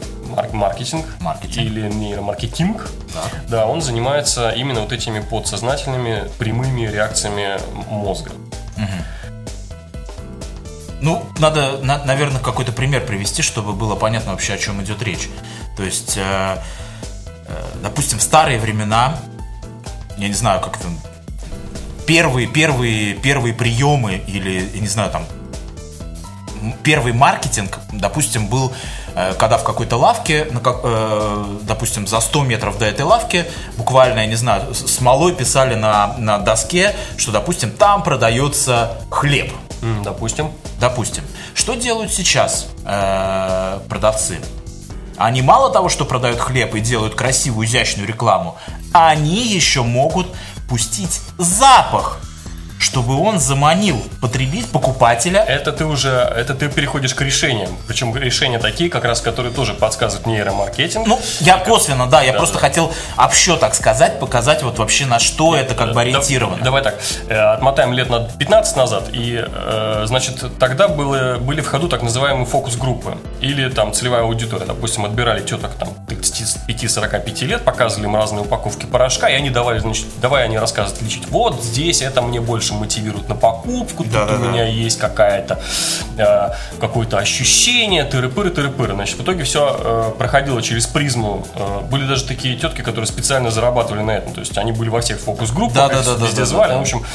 маркетинг, 0.54 1.06
маркетинг. 1.20 1.66
или 1.66 1.90
нейромаркетинг, 1.90 2.90
так. 3.14 3.50
да, 3.50 3.66
он 3.66 3.82
занимается 3.82 4.52
именно 4.52 4.82
вот 4.82 4.94
этими 4.94 5.20
подсознательными 5.20 6.30
прямыми 6.38 6.88
реакциями 6.88 7.60
мозга. 7.90 8.32
Угу. 8.78 9.32
Ну, 11.02 11.24
надо, 11.40 11.80
на, 11.80 12.04
наверное, 12.06 12.40
какой-то 12.40 12.72
пример 12.72 13.06
привести, 13.06 13.42
чтобы 13.42 13.74
было 13.74 13.96
понятно 13.96 14.32
вообще, 14.32 14.54
о 14.54 14.58
чем 14.58 14.82
идет 14.84 15.02
речь. 15.02 15.30
То 15.76 15.84
есть, 15.84 16.16
э, 16.16 16.58
допустим, 17.82 18.20
в 18.20 18.22
старые 18.22 18.60
времена, 18.60 19.18
я 20.18 20.28
не 20.28 20.34
знаю, 20.34 20.62
как 20.62 20.78
там, 20.78 20.98
первые, 22.06 22.48
первые, 22.48 23.14
первые 23.16 23.54
приемы 23.54 24.22
или, 24.28 24.70
я 24.74 24.82
не 24.82 24.88
знаю, 24.88 25.12
там, 25.12 25.26
первый 26.84 27.14
маркетинг, 27.14 27.80
допустим, 27.92 28.48
был, 28.48 28.72
э, 29.16 29.34
когда 29.34 29.58
в 29.58 29.64
какой-то 29.64 29.98
лавке, 29.98 30.48
э, 30.52 31.58
допустим, 31.64 32.08
за 32.08 32.20
100 32.20 32.44
метров 32.44 32.78
до 32.78 32.86
этой 32.86 33.04
лавки, 33.04 33.46
буквально, 33.78 34.20
я 34.20 34.26
не 34.26 34.36
знаю, 34.36 34.74
смолой 34.74 35.34
писали 35.34 35.76
на, 35.76 36.16
на 36.18 36.38
доске, 36.38 36.96
что, 37.18 37.32
допустим, 37.32 37.72
там 37.72 38.04
продается 38.04 38.98
хлеб. 39.10 39.52
Допустим. 40.04 40.52
Допустим. 40.80 41.24
Что 41.56 41.76
делают 41.76 42.12
сейчас 42.14 42.68
э, 42.86 43.80
продавцы? 43.90 44.38
Они 45.24 45.44
мало 45.44 45.72
того, 45.72 45.88
что 45.88 46.04
продают 46.04 46.40
хлеб 46.40 46.74
и 46.74 46.80
делают 46.80 47.14
красивую, 47.14 47.68
изящную 47.68 48.08
рекламу, 48.08 48.58
они 48.92 49.46
еще 49.48 49.84
могут 49.84 50.28
пустить 50.68 51.22
запах, 51.38 52.20
чтобы 52.92 53.16
он 53.18 53.40
заманил 53.40 54.04
потребить 54.20 54.70
покупателя. 54.70 55.40
Это 55.40 55.72
ты 55.72 55.86
уже, 55.86 56.10
это 56.10 56.54
ты 56.54 56.68
переходишь 56.68 57.14
к 57.14 57.22
решениям. 57.22 57.70
Причем 57.88 58.14
решения 58.18 58.60
такие, 58.60 58.90
как 58.90 59.06
раз, 59.06 59.22
которые 59.22 59.54
тоже 59.54 59.74
подсказывают 59.74 60.28
нейромаркетинг. 60.28 61.08
Ну, 61.08 61.18
я 61.40 61.58
косвенно, 61.58 62.08
да, 62.08 62.22
я 62.22 62.34
Да, 62.34 62.40
просто 62.40 62.56
да. 62.56 62.60
хотел 62.60 62.92
общо 63.16 63.56
так 63.56 63.76
сказать, 63.76 64.20
показать 64.20 64.62
вот 64.62 64.78
вообще 64.78 65.06
на 65.06 65.20
что 65.20 65.56
это 65.56 65.74
как 65.74 65.94
бы 65.94 66.02
ориентировано. 66.02 66.62
Давай 66.62 66.84
так, 66.84 67.00
э, 67.30 67.34
отмотаем 67.34 67.94
лет 67.94 68.10
на 68.10 68.28
15 68.28 68.76
назад, 68.76 69.06
и, 69.14 69.42
э, 69.48 70.04
значит, 70.06 70.44
тогда 70.60 70.90
было, 70.90 71.38
были 71.38 71.62
в 71.62 71.68
ходу 71.68 71.88
так 71.88 72.02
называемые 72.04 72.46
фокус-группы, 72.46 73.18
или 73.40 73.70
там 73.70 73.94
целевая 73.94 74.24
аудитория, 74.24 74.66
допустим, 74.66 75.06
отбирали 75.06 75.42
теток 75.42 75.72
там 75.80 75.90
35-45 76.10 77.46
лет, 77.46 77.64
показывали 77.64 78.08
им 78.08 78.18
разные 78.18 78.42
упаковки 78.42 78.86
порошка, 78.86 79.30
и 79.30 79.34
они 79.34 79.50
давали, 79.50 79.80
значит, 79.80 80.08
давай 80.22 80.44
они 80.44 80.58
рассказывают, 80.58 81.02
лечить, 81.02 81.26
вот 81.30 81.64
здесь 81.64 82.02
это 82.02 82.22
мне 82.22 82.42
больше 82.42 82.74
мотивирует 82.82 83.30
на 83.30 83.36
покупку, 83.36 84.04
тут 84.04 84.12
Да-да-да. 84.12 84.36
у 84.46 84.50
меня 84.50 84.66
есть 84.66 85.00
какая-то, 85.00 85.62
э, 86.18 86.50
какое-то 86.80 87.18
ощущение, 87.18 88.04
тыры-пыры, 88.04 88.50
тыры-пыры. 88.50 88.94
Значит, 88.94 89.18
в 89.18 89.24
итоге 89.24 89.44
все 89.44 90.14
проходило 90.18 90.62
через 90.62 90.86
призму. 90.88 91.46
Э, 91.56 91.82
были 91.90 92.06
даже 92.08 92.26
такие 92.26 92.56
тетки, 92.58 92.82
которые 92.82 93.08
специально 93.08 93.52
зарабатывали 93.52 94.02
на 94.04 94.12
этом. 94.12 94.34
То 94.34 94.42
есть 94.42 94.58
они 94.58 94.72
были 94.72 94.90
во 94.90 95.00
всех 95.02 95.20
фокус-группах, 95.20 95.76
везде 96.28 96.46
звали. 96.46 96.72
Ну, 96.74 96.78
в 96.80 96.82
общем, 96.82 97.06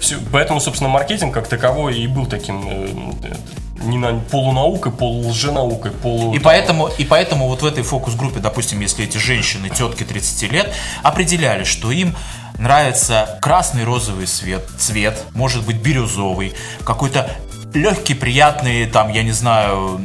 всё- 0.00 0.16
поэтому, 0.32 0.60
собственно, 0.60 0.88
маркетинг 0.90 1.34
как 1.34 1.48
таковой 1.48 1.98
и 1.98 2.06
был 2.06 2.26
таким 2.26 2.68
э, 2.68 2.88
э, 3.24 3.34
не 3.82 3.98
на, 3.98 4.14
полунаукой, 4.14 4.92
полулженаукой, 4.92 5.90
полу... 5.90 6.34
И 6.34 6.38
поэтому, 6.38 6.88
и 6.88 7.04
поэтому 7.04 7.48
вот 7.48 7.62
в 7.62 7.66
этой 7.66 7.82
фокус-группе, 7.82 8.40
допустим, 8.40 8.80
если 8.80 9.04
эти 9.04 9.18
женщины, 9.18 9.68
тетки 9.68 10.04
30 10.04 10.52
лет, 10.52 10.72
определяли, 11.02 11.64
что 11.64 11.90
им 11.90 12.14
нравится 12.58 13.38
красный 13.40 13.84
розовый 13.84 14.26
цвет, 14.26 14.66
цвет, 14.78 15.22
может 15.34 15.64
быть 15.64 15.76
бирюзовый, 15.76 16.54
какой-то 16.84 17.30
легкий, 17.74 18.14
приятный, 18.14 18.86
там, 18.86 19.10
я 19.12 19.22
не 19.22 19.32
знаю, 19.32 20.00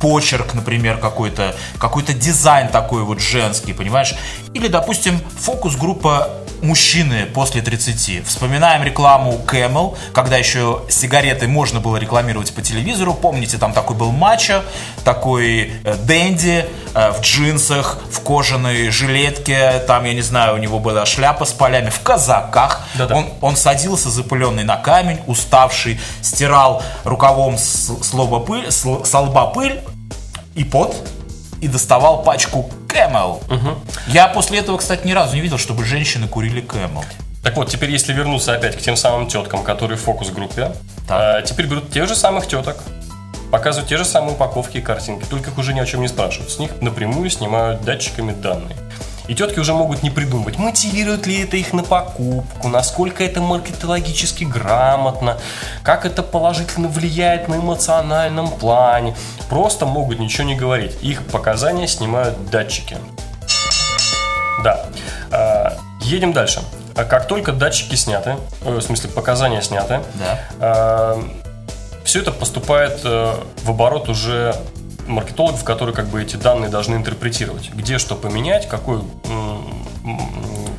почерк, 0.00 0.54
например, 0.54 0.98
какой-то, 0.98 1.54
какой-то 1.78 2.12
дизайн 2.12 2.68
такой 2.68 3.04
вот 3.04 3.20
женский, 3.20 3.72
понимаешь? 3.72 4.14
Или, 4.52 4.68
допустим, 4.68 5.18
фокус-группа 5.38 6.43
мужчины 6.64 7.26
после 7.26 7.62
30. 7.62 8.26
Вспоминаем 8.26 8.82
рекламу 8.82 9.40
Camel, 9.46 9.96
когда 10.12 10.36
еще 10.36 10.82
сигареты 10.88 11.46
можно 11.46 11.80
было 11.80 11.96
рекламировать 11.96 12.52
по 12.52 12.62
телевизору. 12.62 13.14
Помните, 13.14 13.58
там 13.58 13.72
такой 13.72 13.96
был 13.96 14.10
мачо, 14.10 14.62
такой 15.04 15.72
э, 15.84 15.94
Дэнди 15.96 16.66
э, 16.94 17.10
в 17.12 17.20
джинсах, 17.20 17.98
в 18.10 18.20
кожаной 18.20 18.90
жилетке, 18.90 19.80
там, 19.86 20.04
я 20.04 20.14
не 20.14 20.22
знаю, 20.22 20.54
у 20.54 20.58
него 20.58 20.80
была 20.80 21.06
шляпа 21.06 21.44
с 21.44 21.52
полями, 21.52 21.90
в 21.90 22.00
казаках. 22.00 22.82
Да-да. 22.94 23.14
Он, 23.14 23.26
он 23.40 23.56
садился 23.56 24.10
запыленный 24.10 24.64
на 24.64 24.76
камень, 24.76 25.20
уставший, 25.26 26.00
стирал 26.22 26.82
рукавом 27.04 27.58
с, 27.58 27.92
с 28.02 28.12
лоба 28.12 28.40
пыль, 28.40 28.70
с, 28.70 28.84
со 29.04 29.20
лба 29.20 29.46
пыль 29.46 29.80
и 30.54 30.64
пот, 30.64 30.96
и 31.60 31.68
доставал 31.68 32.22
пачку 32.22 32.70
Camel. 32.94 33.40
Я 34.06 34.28
после 34.28 34.60
этого, 34.60 34.78
кстати, 34.78 35.06
ни 35.06 35.12
разу 35.12 35.34
не 35.34 35.40
видел, 35.40 35.58
чтобы 35.58 35.84
женщины 35.84 36.28
курили 36.28 36.62
Camel. 36.62 37.04
Так 37.42 37.56
вот, 37.56 37.68
теперь 37.68 37.90
если 37.90 38.12
вернуться 38.12 38.54
опять 38.54 38.76
к 38.76 38.80
тем 38.80 38.96
самым 38.96 39.26
теткам, 39.26 39.62
которые 39.62 39.98
в 39.98 40.02
фокус-группе, 40.02 40.72
э, 41.10 41.42
теперь 41.44 41.66
берут 41.66 41.90
тех 41.90 42.08
же 42.08 42.14
самых 42.14 42.46
теток, 42.46 42.78
показывают 43.50 43.88
те 43.88 43.96
же 43.96 44.04
самые 44.04 44.34
упаковки 44.34 44.78
и 44.78 44.80
картинки, 44.80 45.24
только 45.28 45.50
их 45.50 45.58
уже 45.58 45.74
ни 45.74 45.80
о 45.80 45.86
чем 45.86 46.00
не 46.00 46.08
спрашивают. 46.08 46.50
С 46.50 46.58
них 46.58 46.70
напрямую 46.80 47.28
снимают 47.30 47.82
датчиками 47.82 48.32
данные. 48.32 48.76
И 49.26 49.34
тетки 49.34 49.58
уже 49.58 49.72
могут 49.72 50.02
не 50.02 50.10
придумывать, 50.10 50.58
мотивирует 50.58 51.26
ли 51.26 51.42
это 51.42 51.56
их 51.56 51.72
на 51.72 51.82
покупку, 51.82 52.68
насколько 52.68 53.24
это 53.24 53.40
маркетологически 53.40 54.44
грамотно, 54.44 55.38
как 55.82 56.04
это 56.04 56.22
положительно 56.22 56.88
влияет 56.88 57.48
на 57.48 57.54
эмоциональном 57.56 58.48
плане. 58.50 59.16
Просто 59.48 59.86
могут 59.86 60.18
ничего 60.18 60.46
не 60.46 60.54
говорить. 60.54 60.92
Их 61.02 61.22
показания 61.26 61.88
снимают 61.88 62.50
датчики. 62.50 62.98
Да. 64.62 64.84
А, 65.30 65.76
Едем 66.02 66.32
дальше. 66.34 66.60
А 66.94 67.04
Как 67.04 67.26
только 67.26 67.52
датчики 67.52 67.94
сняты, 67.96 68.36
э, 68.62 68.76
в 68.76 68.80
смысле 68.82 69.08
показания 69.10 69.62
сняты, 69.62 70.00
Да. 70.60 71.16
все 72.04 72.20
это 72.20 72.30
поступает 72.30 73.00
э, 73.04 73.34
в 73.64 73.70
оборот 73.70 74.08
уже 74.10 74.54
маркетологов, 75.06 75.64
которые 75.64 75.94
как 75.94 76.06
бы 76.06 76.22
эти 76.22 76.36
данные 76.36 76.70
должны 76.70 76.94
интерпретировать. 76.96 77.70
Где 77.74 77.98
что 77.98 78.14
поменять, 78.14 78.68
какой, 78.68 79.00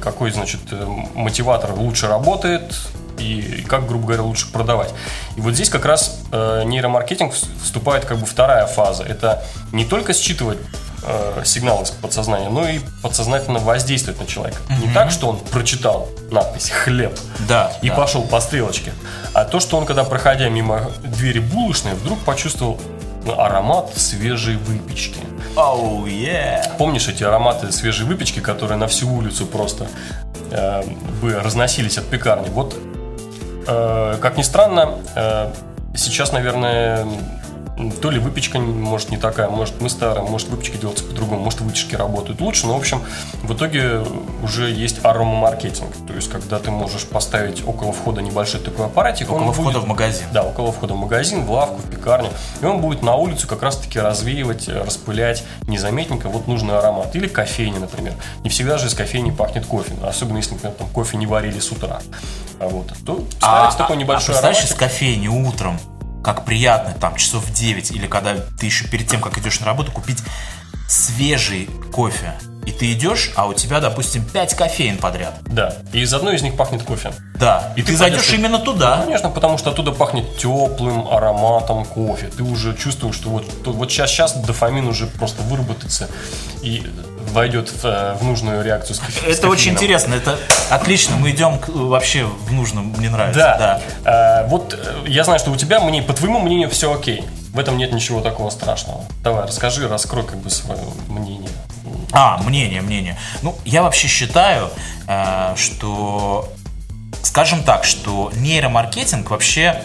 какой 0.02 0.32
значит, 0.32 0.62
э, 0.72 0.86
мотиватор 1.16 1.72
лучше 1.74 2.08
работает 2.08 2.76
и 3.18 3.64
как, 3.68 3.88
грубо 3.88 4.08
говоря, 4.08 4.24
лучше 4.24 4.52
продавать. 4.52 4.94
И 5.38 5.42
вот 5.42 5.54
здесь 5.54 5.70
как 5.70 5.86
раз 5.86 6.20
э, 6.32 6.64
нейромаркетинг 6.66 7.34
вс- 7.34 7.48
вступает 7.64 8.06
как 8.06 8.18
бы 8.18 8.26
вторая 8.26 8.66
фаза. 8.68 9.04
Это 9.04 9.44
не 9.72 9.86
только 9.86 10.14
считывать 10.14 10.58
э, 11.04 11.42
сигналы 11.46 11.84
из 11.84 11.92
подсознания, 11.92 12.50
но 12.50 12.68
и 12.68 12.80
подсознательно 13.02 13.60
воздействовать 13.60 14.20
на 14.20 14.28
человека. 14.28 14.58
Не 14.70 14.92
так, 14.94 15.12
что 15.12 15.28
он 15.30 15.40
прочитал 15.40 16.10
надпись 16.30 16.70
«хлеб», 16.72 17.18
Да, 17.48 17.72
и 17.82 17.90
да. 17.90 17.96
пошел 17.96 18.24
по 18.24 18.40
стрелочке. 18.42 18.92
А 19.34 19.46
то, 19.46 19.60
что 19.62 19.78
он, 19.78 19.86
когда 19.86 20.04
проходя 20.04 20.50
мимо 20.50 20.92
двери 21.04 21.40
булочной, 21.40 21.94
вдруг 21.94 22.20
почувствовал 22.20 22.80
аромат 23.34 23.98
свежей 23.98 24.58
выпечки. 24.58 25.20
Оу, 25.56 26.06
yeah. 26.06 26.78
Помнишь 26.78 27.08
эти 27.08 27.24
ароматы 27.24 27.72
свежей 27.72 28.06
выпечки, 28.06 28.40
которые 28.40 28.78
на 28.78 28.88
всю 28.88 29.10
улицу 29.10 29.46
просто 29.46 29.88
э, 30.52 30.84
бы 31.22 31.34
разносились 31.40 31.98
от 31.98 32.06
пекарни? 32.06 32.50
Вот, 32.50 32.76
э, 33.68 34.18
как 34.22 34.38
ни 34.38 34.44
странно, 34.44 34.96
э, 35.16 35.52
сейчас, 35.96 36.32
наверное, 36.32 37.06
то 38.02 38.10
ли 38.10 38.20
выпечка, 38.20 38.60
может, 38.60 39.10
не 39.10 39.18
такая, 39.18 39.50
может, 39.50 39.82
мы 39.82 39.90
старые, 39.90 40.24
может, 40.26 40.48
выпечка 40.50 40.78
делается 40.78 41.04
по-другому, 41.04 41.42
может, 41.44 41.60
вытяжки 41.62 41.96
работают 41.96 42.40
лучше, 42.40 42.68
но, 42.68 42.74
в 42.74 42.78
общем, 42.78 43.02
в 43.44 43.54
итоге 43.54 44.02
уже 44.44 44.72
есть 44.72 45.04
аромамаркетинг, 45.04 45.90
то 46.08 46.14
есть, 46.14 46.30
когда 46.32 46.60
ты 46.60 46.72
можешь 46.72 47.04
поставить 47.06 47.68
около 47.68 47.92
входа 47.92 48.22
небольшой 48.22 48.62
такой 48.62 48.86
аппаратик, 48.86 49.30
Около 49.30 49.52
входа 49.52 49.72
будет- 49.72 49.84
в 49.84 49.88
магазин. 49.88 50.26
да, 50.32 50.44
около 50.44 50.72
входа 50.72 50.94
в 50.94 50.98
магазин, 50.98 51.44
в 51.46 51.52
лавку, 51.52 51.82
в 51.82 51.90
пекарню. 51.90 52.30
И 52.62 52.66
он 52.66 52.80
будет 52.80 53.04
на 53.04 53.16
улицу 53.16 53.48
как 53.48 53.62
раз-таки 53.62 54.00
развеивать, 54.00 54.70
э, 54.70 54.82
распылять 54.84 55.44
незаметненько 55.68 56.30
вот 56.30 56.48
нужный 56.48 56.78
аромат. 56.78 57.14
Или 57.16 57.28
кофейни, 57.28 57.78
например. 57.78 58.14
Не 58.44 58.50
всегда 58.50 58.78
же 58.78 58.88
из 58.88 58.94
кофейни 58.94 59.32
пахнет 59.32 59.66
кофе. 59.66 59.92
Особенно 60.04 60.38
если, 60.38 60.54
например, 60.54 60.76
там 60.78 60.88
кофе 60.90 61.18
не 61.18 61.26
варили 61.28 61.60
с 61.60 61.72
утра. 61.72 62.00
А 62.60 62.68
вот, 62.68 62.88
то 63.06 63.22
ставится 63.38 63.78
такой 63.78 63.98
небольшой 63.98 64.36
а 64.36 64.40
представляешь, 64.40 64.60
из 64.64 64.72
ароматик. 64.72 64.80
кофейни 64.94 65.28
утром, 65.28 65.78
как 66.26 66.44
приятно, 66.44 66.96
там, 67.00 67.16
часов 67.18 67.46
в 67.46 67.54
9, 67.54 67.92
или 67.92 68.08
когда 68.08 68.36
ты 68.60 68.66
еще 68.66 68.88
перед 68.88 69.08
тем, 69.08 69.22
как 69.22 69.38
идешь 69.38 69.60
на 69.60 69.68
работу, 69.68 69.92
купить 69.92 70.24
свежий 70.90 71.70
кофе. 71.94 72.34
И 72.66 72.72
ты 72.72 72.92
идешь, 72.94 73.32
а 73.36 73.46
у 73.46 73.54
тебя, 73.54 73.80
допустим, 73.80 74.26
5 74.26 74.56
кофеин 74.56 74.98
подряд. 74.98 75.36
Да. 75.44 75.76
И 75.94 76.00
из 76.00 76.12
одной 76.16 76.36
из 76.38 76.42
них 76.42 76.58
пахнет 76.58 76.82
кофе. 76.82 77.14
Да. 77.36 77.74
И, 77.76 77.82
И 77.82 77.84
ты, 77.84 77.92
ты 77.92 77.98
зайдешь 77.98 78.22
пойдешь- 78.26 78.40
именно 78.40 78.58
туда. 78.58 79.02
Конечно, 79.04 79.30
потому 79.30 79.60
что 79.60 79.70
оттуда 79.70 79.92
пахнет 79.92 80.36
теплым 80.40 81.08
ароматом 81.08 81.86
кофе. 81.86 82.32
Ты 82.36 82.42
уже 82.42 82.76
чувствуешь, 82.76 83.14
что 83.16 83.30
вот, 83.30 83.46
вот 83.68 83.92
сейчас, 83.92 84.10
сейчас 84.10 84.34
дофамин 84.34 84.88
уже 84.88 85.06
просто 85.06 85.44
выработается 85.44 86.10
и 86.64 86.84
войдет 87.36 87.70
в, 87.70 87.86
э, 87.86 88.16
в 88.20 88.24
нужную 88.24 88.64
реакцию 88.64 88.96
с 88.96 89.00
кофе. 89.00 89.34
с 89.34 89.38
Это 89.38 89.48
очень 89.50 89.74
интересно, 89.74 90.16
это 90.16 90.40
отлично. 90.70 91.18
Мы 91.18 91.32
идем 91.32 91.60
к- 91.60 91.70
вообще 91.70 92.24
в 92.26 92.54
нужном, 92.54 92.94
мне 92.98 93.10
нравится. 93.10 93.82
Да. 94.04 94.42
Э, 94.44 94.48
вот 94.48 94.74
э, 94.74 95.04
я 95.08 95.24
знаю, 95.24 95.40
что 95.40 95.52
у 95.52 95.56
тебя, 95.56 95.80
мне, 95.82 96.02
по 96.02 96.14
твоему 96.14 96.40
мнению, 96.40 96.70
все 96.70 96.94
окей. 96.94 97.24
В 97.54 97.60
этом 97.60 97.78
нет 97.78 97.92
ничего 97.94 98.22
такого 98.22 98.50
страшного. 98.50 99.06
Давай, 99.24 99.46
расскажи, 99.46 99.88
раскрой 99.88 100.24
как 100.26 100.38
бы 100.38 100.50
свое 100.50 100.82
мнение. 101.08 101.50
А, 102.12 102.38
мнение, 102.38 102.82
мнение. 102.82 103.18
Ну, 103.42 103.56
я 103.66 103.84
вообще 103.84 104.08
считаю, 104.08 104.70
э, 105.08 105.54
что, 105.58 106.50
скажем 107.22 107.64
так, 107.64 107.84
что 107.84 108.32
нейромаркетинг 108.36 109.30
вообще, 109.30 109.82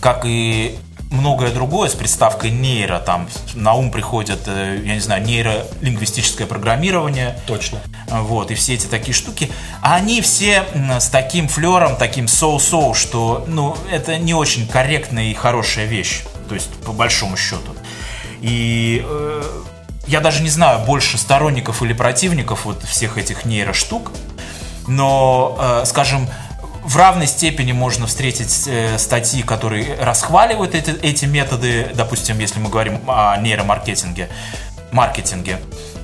как 0.00 0.22
и 0.24 0.78
многое 1.10 1.50
другое 1.50 1.88
с 1.88 1.94
приставкой 1.94 2.50
нейро, 2.50 2.98
там 2.98 3.28
на 3.54 3.74
ум 3.74 3.90
приходят, 3.90 4.40
э, 4.46 4.80
я 4.84 4.94
не 4.94 5.00
знаю, 5.00 5.24
нейролингвистическое 5.24 6.46
программирование, 6.46 7.38
Точно. 7.46 7.78
вот, 8.08 8.50
и 8.50 8.54
все 8.54 8.74
эти 8.74 8.86
такие 8.86 9.14
штуки, 9.14 9.50
они 9.82 10.20
все 10.20 10.64
с 10.98 11.08
таким 11.08 11.48
флером, 11.48 11.96
таким 11.96 12.28
соу-соу, 12.28 12.94
что, 12.94 13.44
ну, 13.46 13.76
это 13.90 14.18
не 14.18 14.34
очень 14.34 14.66
корректная 14.66 15.24
и 15.24 15.34
хорошая 15.34 15.86
вещь. 15.86 16.22
То 16.48 16.54
есть, 16.54 16.70
по 16.84 16.92
большому 16.92 17.36
счету. 17.36 17.74
И 18.40 19.04
э, 19.04 19.42
я 20.06 20.20
даже 20.20 20.42
не 20.42 20.50
знаю, 20.50 20.84
больше 20.84 21.18
сторонников 21.18 21.82
или 21.82 21.92
противников 21.92 22.64
вот 22.64 22.82
всех 22.84 23.18
этих 23.18 23.44
нейроштук, 23.44 24.12
но, 24.86 25.56
э, 25.58 25.82
скажем, 25.86 26.28
в 26.86 26.96
равной 26.96 27.26
степени 27.26 27.72
можно 27.72 28.06
встретить 28.06 28.64
э, 28.68 28.96
статьи, 28.98 29.42
которые 29.42 29.96
расхваливают 29.96 30.74
эти, 30.74 30.90
эти 30.90 31.24
методы, 31.24 31.90
допустим, 31.94 32.38
если 32.38 32.60
мы 32.60 32.70
говорим 32.70 33.00
о 33.08 33.36
нейромаркетинге, 33.38 34.28
маркетинге, 34.92 35.58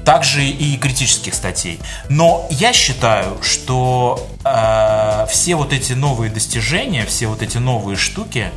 также 0.05 0.45
и 0.45 0.77
критических 0.77 1.35
статей. 1.35 1.81
Но 2.09 2.49
я 2.51 2.73
считаю, 2.73 3.41
что 3.43 4.29
э, 4.45 5.27
все 5.31 5.55
вот 5.55 5.73
эти 5.73 5.93
новые 5.93 6.33
достижения, 6.33 7.07
все 7.07 7.29
вот 7.29 7.43
эти 7.43 7.59
новые 7.59 7.97
штуки, 7.97 8.51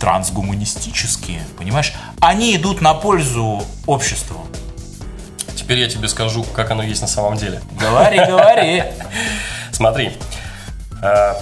трансгуманистические, 0.00 1.42
понимаешь, 1.58 1.92
они 2.20 2.56
идут 2.56 2.80
на 2.80 2.94
пользу 2.94 3.62
обществу. 3.86 4.46
Теперь 5.54 5.78
я 5.78 5.90
тебе 5.90 6.08
скажу, 6.08 6.42
как 6.42 6.70
оно 6.70 6.82
есть 6.82 7.02
на 7.02 7.08
самом 7.08 7.36
деле. 7.36 7.60
Говори, 7.78 8.18
говори. 8.26 8.84
Смотри, 9.72 10.12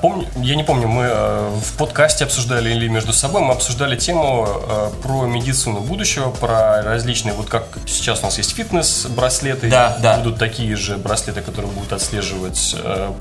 помню, 0.01 0.27
я 0.37 0.55
не 0.55 0.63
помню, 0.63 0.87
мы 0.87 1.05
э, 1.05 1.51
в 1.61 1.77
подкасте 1.77 2.25
обсуждали 2.25 2.71
или 2.71 2.87
между 2.89 3.13
собой, 3.13 3.43
мы 3.43 3.53
обсуждали 3.53 3.97
тему 3.97 4.47
э, 4.47 4.91
про 5.03 5.27
медицину 5.27 5.81
будущего, 5.81 6.31
про 6.31 6.83
различные, 6.83 7.35
вот 7.35 7.49
как 7.49 7.65
сейчас 7.87 8.21
у 8.21 8.27
нас 8.27 8.39
есть 8.39 8.55
фитнес-браслеты, 8.55 9.69
да, 9.69 9.97
да. 10.01 10.19
будут 10.19 10.39
такие 10.39 10.77
же 10.77 10.97
браслеты, 10.97 11.41
которые 11.41 11.73
будут 11.73 11.93
отслеживать 11.93 12.77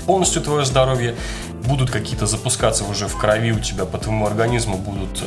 полностью 0.06 0.42
твое 0.42 0.64
здоровье, 0.64 1.16
будут 1.64 1.90
какие-то 1.90 2.26
запускаться 2.26 2.84
уже 2.84 3.08
в 3.08 3.16
крови 3.16 3.50
у 3.50 3.58
тебя, 3.58 3.84
по 3.84 3.98
твоему 3.98 4.26
организму 4.26 4.76
будут 4.76 5.20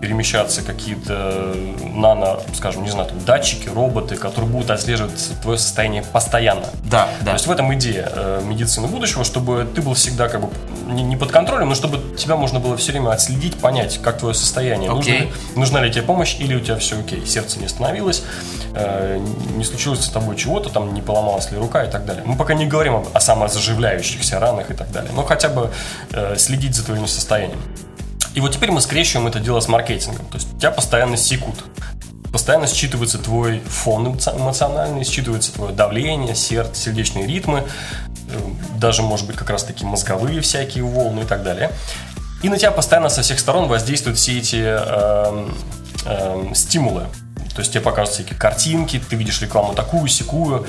перемещаться 0.00 0.62
какие-то 0.62 1.54
нано, 1.82 2.40
скажем, 2.54 2.82
не 2.82 2.90
знаю, 2.90 3.08
там, 3.08 3.24
датчики, 3.24 3.68
роботы, 3.68 4.16
которые 4.16 4.50
будут 4.50 4.70
отслеживать 4.70 5.30
твое 5.42 5.58
состояние 5.58 6.02
постоянно. 6.02 6.66
Да, 6.84 7.08
да. 7.20 7.26
То 7.26 7.32
есть 7.32 7.46
в 7.46 7.50
этом 7.50 7.72
идея 7.74 8.40
медицины 8.44 8.88
будущего, 8.88 9.24
чтобы 9.24 9.66
ты 9.74 9.80
был 9.80 9.94
всегда 9.94 10.28
как 10.28 10.42
бы 10.42 10.49
не, 10.86 11.02
не 11.02 11.16
под 11.16 11.30
контролем, 11.30 11.68
но 11.68 11.74
чтобы 11.74 12.16
тебя 12.16 12.36
можно 12.36 12.60
было 12.60 12.76
все 12.76 12.92
время 12.92 13.10
отследить, 13.10 13.56
понять, 13.56 14.00
как 14.02 14.18
твое 14.18 14.34
состояние. 14.34 14.90
Okay. 14.90 14.94
Нужна, 14.94 15.12
ли, 15.12 15.32
нужна 15.56 15.80
ли 15.82 15.90
тебе 15.90 16.02
помощь 16.02 16.36
или 16.38 16.54
у 16.54 16.60
тебя 16.60 16.76
все 16.76 16.98
окей. 16.98 17.24
Сердце 17.26 17.58
не 17.58 17.66
остановилось, 17.66 18.22
э, 18.74 19.18
не 19.56 19.64
случилось 19.64 20.00
с 20.00 20.08
тобой 20.08 20.36
чего-то, 20.36 20.70
там 20.70 20.94
не 20.94 21.02
поломалась 21.02 21.50
ли 21.50 21.58
рука 21.58 21.84
и 21.84 21.90
так 21.90 22.04
далее. 22.04 22.22
Мы 22.26 22.36
пока 22.36 22.54
не 22.54 22.66
говорим 22.66 22.94
о, 22.94 23.04
о 23.12 23.20
самозаживляющихся 23.20 24.38
ранах 24.40 24.70
и 24.70 24.74
так 24.74 24.90
далее, 24.90 25.12
но 25.14 25.22
хотя 25.22 25.48
бы 25.48 25.70
э, 26.12 26.36
следить 26.36 26.74
за 26.74 26.84
твоим 26.84 27.06
состоянием. 27.06 27.60
И 28.34 28.40
вот 28.40 28.52
теперь 28.52 28.70
мы 28.70 28.80
скрещиваем 28.80 29.26
это 29.26 29.40
дело 29.40 29.60
с 29.60 29.68
маркетингом. 29.68 30.24
То 30.26 30.36
есть 30.36 30.48
тебя 30.58 30.70
постоянно 30.70 31.16
секут. 31.16 31.56
Постоянно 32.32 32.64
считывается 32.64 33.18
твой 33.18 33.60
фон 33.60 34.06
эмоциональный, 34.06 35.02
считывается 35.02 35.52
твое 35.52 35.72
давление, 35.72 36.34
сердце, 36.34 36.82
сердечные 36.82 37.26
ритмы, 37.26 37.64
даже, 38.78 39.02
может 39.02 39.26
быть, 39.26 39.36
как 39.36 39.50
раз 39.50 39.64
таки 39.64 39.84
мозговые 39.84 40.40
всякие 40.40 40.84
волны 40.84 41.20
и 41.20 41.24
так 41.24 41.42
далее. 41.42 41.70
И 42.42 42.48
на 42.48 42.56
тебя 42.56 42.70
постоянно 42.70 43.08
со 43.08 43.22
всех 43.22 43.38
сторон 43.38 43.68
воздействуют 43.68 44.18
все 44.18 44.38
эти 44.38 44.62
э, 44.62 45.48
э, 46.06 46.54
стимулы. 46.54 47.02
То 47.54 47.60
есть 47.60 47.72
тебе 47.72 47.82
показывают 47.82 48.14
всякие 48.14 48.38
картинки, 48.38 49.00
ты 49.10 49.16
видишь 49.16 49.42
рекламу 49.42 49.74
такую, 49.74 50.08
секую. 50.08 50.66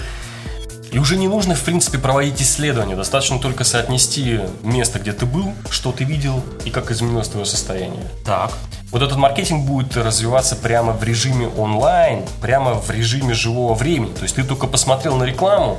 И 0.91 0.99
уже 0.99 1.17
не 1.17 1.29
нужно, 1.29 1.55
в 1.55 1.63
принципе, 1.63 1.97
проводить 1.97 2.41
исследования. 2.41 2.97
Достаточно 2.97 3.39
только 3.39 3.63
соотнести 3.63 4.41
место, 4.61 4.99
где 4.99 5.13
ты 5.13 5.25
был, 5.25 5.53
что 5.69 5.93
ты 5.93 6.03
видел 6.03 6.43
и 6.65 6.69
как 6.69 6.91
изменилось 6.91 7.29
твое 7.29 7.45
состояние. 7.45 8.03
Так. 8.25 8.51
Вот 8.91 9.01
этот 9.01 9.17
маркетинг 9.17 9.65
будет 9.65 9.95
развиваться 9.95 10.57
прямо 10.57 10.91
в 10.91 11.01
режиме 11.01 11.47
онлайн, 11.47 12.25
прямо 12.41 12.73
в 12.73 12.89
режиме 12.91 13.33
живого 13.33 13.73
времени. 13.73 14.11
То 14.11 14.23
есть 14.23 14.35
ты 14.35 14.43
только 14.43 14.67
посмотрел 14.67 15.15
на 15.15 15.23
рекламу, 15.23 15.77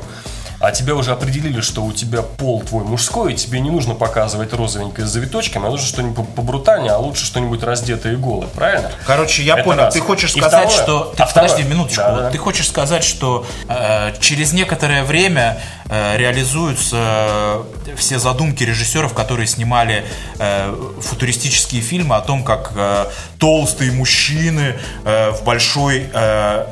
а 0.62 0.70
тебя 0.70 0.94
уже 0.94 1.10
определили, 1.10 1.60
что 1.60 1.82
у 1.82 1.92
тебя 1.92 2.22
пол 2.22 2.62
твой 2.62 2.84
мужской, 2.84 3.32
и 3.32 3.36
тебе 3.36 3.58
не 3.60 3.68
нужно 3.70 3.94
показывать 3.94 4.52
розовенькое 4.52 5.06
с 5.06 5.10
завиточками, 5.10 5.66
а 5.66 5.70
нужно 5.70 5.86
что-нибудь 5.86 6.28
побрутальнее, 6.36 6.92
а 6.92 6.98
лучше 6.98 7.24
что-нибудь 7.26 7.62
раздетое 7.64 8.12
и 8.12 8.16
голое, 8.16 8.46
правильно? 8.46 8.90
Короче, 9.06 9.42
я 9.42 9.54
Это 9.54 9.64
понял. 9.64 9.80
раз. 9.80 9.94
Ты 9.94 10.00
хочешь 10.00 10.34
И 10.34 10.40
сказать, 10.40 10.70
второе, 10.70 10.84
что... 10.84 11.14
Ты, 11.16 11.22
а 11.24 11.26
второе- 11.26 11.50
подожди 11.50 11.68
минуточку. 11.68 12.02
Да, 12.02 12.20
да. 12.20 12.30
Ты 12.30 12.38
хочешь 12.38 12.68
сказать, 12.68 13.02
что 13.02 13.44
э, 13.68 14.12
через 14.20 14.52
некоторое 14.52 15.02
время 15.02 15.60
э, 15.88 16.16
реализуются 16.16 16.96
э, 16.96 17.62
все 17.96 18.20
задумки 18.20 18.62
режиссеров, 18.62 19.14
которые 19.14 19.48
снимали 19.48 20.04
э, 20.38 20.74
футуристические 21.00 21.82
фильмы 21.82 22.14
о 22.16 22.20
том, 22.20 22.44
как 22.44 22.72
э, 22.76 23.06
толстые 23.42 23.90
мужчины 23.90 24.76
э, 25.04 25.32
в 25.32 25.42
большой, 25.42 26.08
э, 26.14 26.66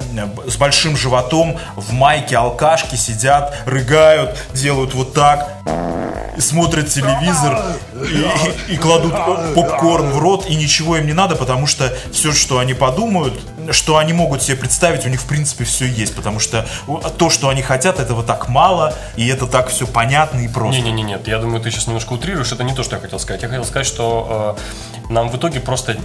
с 0.47 0.57
большим 0.57 0.97
животом 0.97 1.59
в 1.75 1.93
майке 1.93 2.37
алкашки 2.37 2.95
сидят, 2.95 3.57
рыгают, 3.67 4.39
делают 4.55 4.95
вот 4.95 5.13
так, 5.13 5.49
смотрят 6.39 6.89
телевизор 6.89 7.59
и, 8.05 8.75
и 8.75 8.77
кладут 8.77 9.13
попкорн 9.55 10.11
в 10.11 10.19
рот, 10.19 10.47
и 10.49 10.55
ничего 10.55 10.97
им 10.97 11.07
не 11.07 11.13
надо, 11.13 11.37
потому 11.37 11.67
что 11.67 11.93
все, 12.13 12.33
что 12.33 12.59
они 12.59 12.75
подумают, 12.75 13.35
что 13.71 13.99
они 13.99 14.13
могут 14.13 14.43
себе 14.43 14.57
представить, 14.57 15.07
у 15.07 15.09
них 15.09 15.21
в 15.21 15.27
принципе 15.27 15.65
все 15.65 15.87
есть, 15.87 16.15
потому 16.15 16.39
что 16.39 16.67
то, 17.19 17.31
что 17.31 17.49
они 17.49 17.63
хотят, 17.63 18.01
этого 18.01 18.23
так 18.23 18.49
мало, 18.49 18.95
и 19.17 19.27
это 19.29 19.47
так 19.47 19.69
все 19.69 19.87
понятно 19.87 20.41
и 20.41 20.49
просто. 20.49 20.81
Не-не-не, 20.81 21.03
нет, 21.03 21.29
я 21.29 21.39
думаю, 21.39 21.61
ты 21.61 21.71
сейчас 21.71 21.87
немножко 21.87 22.13
утрируешь, 22.13 22.53
это 22.53 22.65
не 22.65 22.75
то, 22.75 22.83
что 22.83 22.97
я 22.97 23.03
хотел 23.03 23.19
сказать. 23.19 23.43
Я 23.43 23.49
хотел 23.49 23.65
сказать, 23.65 23.87
что 23.87 24.57
э, 25.09 25.13
нам 25.13 25.29
в 25.29 25.37
итоге 25.37 25.61
просто 25.61 25.97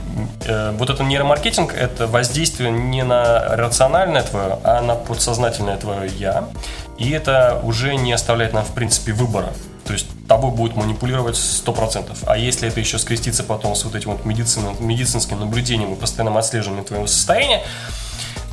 э, 0.46 0.72
вот 0.78 0.90
этот 0.90 1.06
нейромаркетинг 1.06 1.74
это 1.74 2.08
воздействие 2.08 2.72
не 2.72 3.04
на 3.04 3.56
рациональное 3.56 4.24
твое, 4.24 4.58
а 4.64 4.82
на 4.82 4.96
подсознательное 4.96 5.78
твое 5.78 6.10
я. 6.18 6.48
И 6.98 7.12
это 7.12 7.60
уже 7.64 7.96
не 7.96 8.14
оставляет 8.14 8.54
нам, 8.54 8.64
в 8.64 8.74
принципе, 8.74 9.14
выбора. 9.14 9.52
То 9.86 9.94
есть 9.94 10.08
тобой 10.28 10.52
будет 10.52 10.76
манипулировать 10.76 11.36
100%. 11.36 12.18
А 12.26 12.38
если 12.38 12.68
это 12.68 12.80
еще 12.80 12.98
скрестится 12.98 13.44
потом 13.44 13.76
с 13.76 13.84
вот 13.84 13.96
этим 13.96 14.12
вот 14.12 14.26
медицин, 14.26 14.64
медицинским 14.80 15.40
наблюдением 15.40 15.94
и 15.94 15.96
постоянным 15.96 16.38
отслеживанием 16.38 16.86
твоего 16.86 17.06
состояния, 17.06 17.64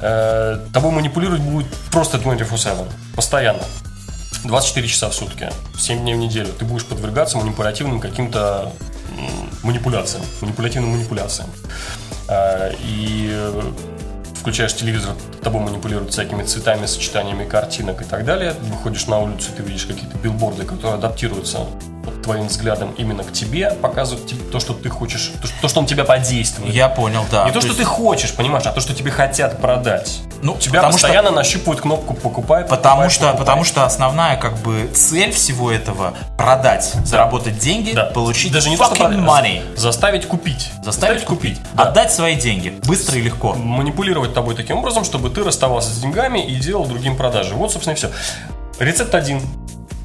э, 0.00 0.58
тобой 0.74 0.92
манипулировать 0.92 1.40
будет 1.40 1.72
просто 1.90 2.18
24-7, 2.18 2.86
постоянно. 3.16 3.62
24 4.44 4.88
часа 4.88 5.08
в 5.08 5.14
сутки, 5.14 5.50
7 5.78 6.00
дней 6.00 6.14
в 6.14 6.18
неделю. 6.18 6.48
Ты 6.58 6.64
будешь 6.64 6.84
подвергаться 6.84 7.38
манипулятивным 7.38 8.00
каким-то 8.00 8.72
манипуляциям, 9.62 10.24
манипулятивным 10.40 10.90
манипуляциям. 10.90 11.48
Э, 12.28 12.72
И 12.82 13.30
включаешь 14.42 14.74
телевизор, 14.74 15.14
тобой 15.40 15.60
манипулируют 15.60 16.10
всякими 16.10 16.42
цветами, 16.42 16.86
сочетаниями 16.86 17.48
картинок 17.48 18.02
и 18.02 18.04
так 18.04 18.24
далее. 18.24 18.54
Выходишь 18.60 19.06
на 19.06 19.20
улицу, 19.20 19.50
ты 19.56 19.62
видишь 19.62 19.86
какие-то 19.86 20.18
билборды, 20.18 20.64
которые 20.64 20.96
адаптируются 20.96 21.58
твоим 22.22 22.46
взглядом 22.48 22.92
именно 22.98 23.22
к 23.24 23.32
тебе, 23.32 23.70
показывают 23.70 24.26
тебе 24.28 24.42
то, 24.44 24.60
что 24.60 24.74
ты 24.74 24.88
хочешь, 24.88 25.32
то, 25.40 25.46
что- 25.46 25.60
то, 25.62 25.68
что 25.68 25.80
он 25.80 25.86
тебя 25.86 26.04
подействует. 26.04 26.72
Я 26.72 26.88
понял, 26.88 27.24
да. 27.30 27.44
Не 27.44 27.52
то, 27.52 27.60
что 27.60 27.68
есть- 27.68 27.78
ты 27.80 27.84
хочешь, 27.84 28.32
понимаешь, 28.32 28.64
а 28.66 28.72
то, 28.72 28.80
что 28.80 28.94
тебе 28.94 29.10
хотят 29.10 29.60
продать. 29.60 30.20
Ну, 30.42 30.56
тебя 30.56 30.80
потому 30.80 30.98
что- 30.98 31.06
постоянно 31.06 31.30
нащупывают 31.30 31.80
кнопку 31.80 32.14
покупай, 32.14 32.62
Потому 32.64 33.02
покупай, 33.02 33.10
что, 33.10 33.24
покупай. 33.26 33.38
потому 33.46 33.64
что 33.64 33.84
основная 33.84 34.36
как 34.36 34.58
бы 34.58 34.88
цель 34.94 35.32
всего 35.32 35.70
этого 35.70 36.14
продать, 36.36 36.92
заработать 37.04 37.58
деньги, 37.58 37.92
Да. 37.92 38.06
получить 38.06 38.52
Даже 38.52 38.68
не 38.70 38.76
то, 38.76 38.84
что 38.86 38.94
fucking 38.94 38.98
продать, 38.98 39.18
money, 39.20 39.76
заставить 39.76 40.26
купить. 40.26 40.70
заставить 40.84 41.24
купить, 41.24 41.58
Да. 41.74 41.84
отдать 41.84 42.12
свои 42.12 42.34
деньги, 42.34 42.70
быстро 42.86 43.16
и 43.18 43.22
легко. 43.22 43.54
манипулировать 43.54 44.34
тобой 44.34 44.54
таким 44.54 44.78
образом, 44.78 45.04
чтобы 45.04 45.30
ты 45.30 45.42
расставался 45.44 45.90
с 45.90 45.98
деньгами 45.98 46.44
и 46.44 46.54
делал 46.56 46.84
другим 46.86 47.16
продажи. 47.16 47.54
Вот, 47.54 47.72
собственно, 47.72 47.94
и 47.94 47.96
все. 47.96 48.10
Рецепт 48.78 49.14
один. 49.14 49.40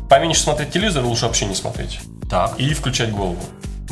Поменьше 0.09 0.41
смотреть 0.41 0.71
телевизор, 0.71 1.03
лучше 1.03 1.25
вообще 1.25 1.45
не 1.45 1.55
смотреть. 1.55 1.99
Так. 2.29 2.59
И 2.59 2.73
включать 2.73 3.11
голову. 3.11 3.39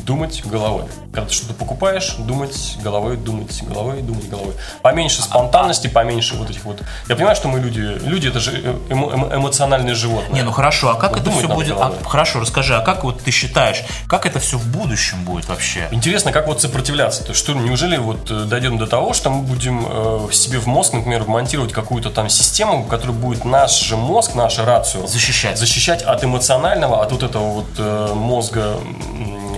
Думать 0.05 0.43
головой. 0.45 0.83
Когда 1.11 1.27
ты 1.27 1.33
что-то 1.33 1.53
покупаешь, 1.55 2.15
думать 2.19 2.77
головой, 2.83 3.17
думать 3.17 3.63
головой, 3.63 4.01
думать 4.03 4.29
головой. 4.29 4.53
Поменьше 4.83 5.21
спонтанности, 5.23 5.87
поменьше 5.87 6.35
вот 6.35 6.49
этих 6.49 6.63
вот... 6.65 6.81
Я 7.09 7.15
понимаю, 7.15 7.35
что 7.35 7.47
мы 7.47 7.59
люди... 7.59 7.79
Люди 7.79 8.27
это 8.27 8.39
же 8.39 8.51
эмо- 8.89 9.11
эмо- 9.13 9.35
эмоциональные 9.35 9.95
животные. 9.95 10.35
Не, 10.35 10.43
ну 10.43 10.51
хорошо, 10.51 10.91
а 10.91 10.95
как 10.95 11.11
Вот 11.13 11.21
это 11.21 11.31
все 11.31 11.47
будет? 11.47 11.75
А, 11.79 11.91
хорошо, 12.03 12.39
расскажи, 12.39 12.75
а 12.75 12.81
как 12.81 13.03
вот 13.03 13.21
ты 13.21 13.31
считаешь, 13.31 13.81
как 14.07 14.27
это 14.27 14.39
все 14.39 14.57
в 14.59 14.67
будущем 14.67 15.23
будет 15.25 15.47
вообще? 15.47 15.87
Интересно, 15.89 16.31
как 16.31 16.45
вот 16.47 16.61
сопротивляться. 16.61 17.23
То 17.23 17.29
есть, 17.29 17.39
что, 17.41 17.53
неужели 17.53 17.97
вот 17.97 18.29
э, 18.29 18.43
дойдем 18.43 18.77
до 18.77 18.85
того, 18.85 19.13
что 19.13 19.31
мы 19.31 19.41
будем 19.41 19.87
э, 19.89 20.27
себе 20.31 20.59
в 20.59 20.67
мозг, 20.67 20.93
например, 20.93 21.23
вмонтировать 21.23 21.71
какую-то 21.71 22.11
там 22.11 22.29
систему, 22.29 22.83
которая 22.85 23.15
будет 23.15 23.43
наш 23.43 23.81
же 23.81 23.97
мозг, 23.97 24.35
нашу 24.35 24.65
рацию 24.65 25.07
Защищать. 25.07 25.57
защищать 25.57 26.03
от 26.03 26.23
эмоционального, 26.23 27.01
от 27.01 27.11
вот 27.11 27.23
этого 27.23 27.49
вот 27.51 27.65
э, 27.79 28.13
мозга 28.13 28.75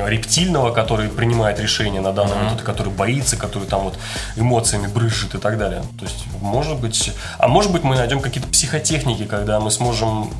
рептильного, 0.05 0.71
который 0.71 1.09
принимает 1.09 1.59
решения 1.59 2.01
на 2.01 2.11
данный 2.13 2.35
момент, 2.35 2.61
который 2.61 2.91
боится, 2.91 3.37
который 3.37 3.67
там 3.67 3.81
вот 3.83 3.97
эмоциями 4.35 4.87
брызжет 4.87 5.35
и 5.35 5.37
так 5.37 5.57
далее. 5.57 5.83
То 5.99 6.05
есть, 6.05 6.25
может 6.41 6.79
быть, 6.79 7.11
а 7.39 7.47
может 7.47 7.71
быть, 7.71 7.83
мы 7.83 7.95
найдем 7.95 8.19
какие-то 8.19 8.49
психотехники, 8.49 9.25
когда 9.25 9.59
мы 9.59 9.71
сможем 9.71 10.31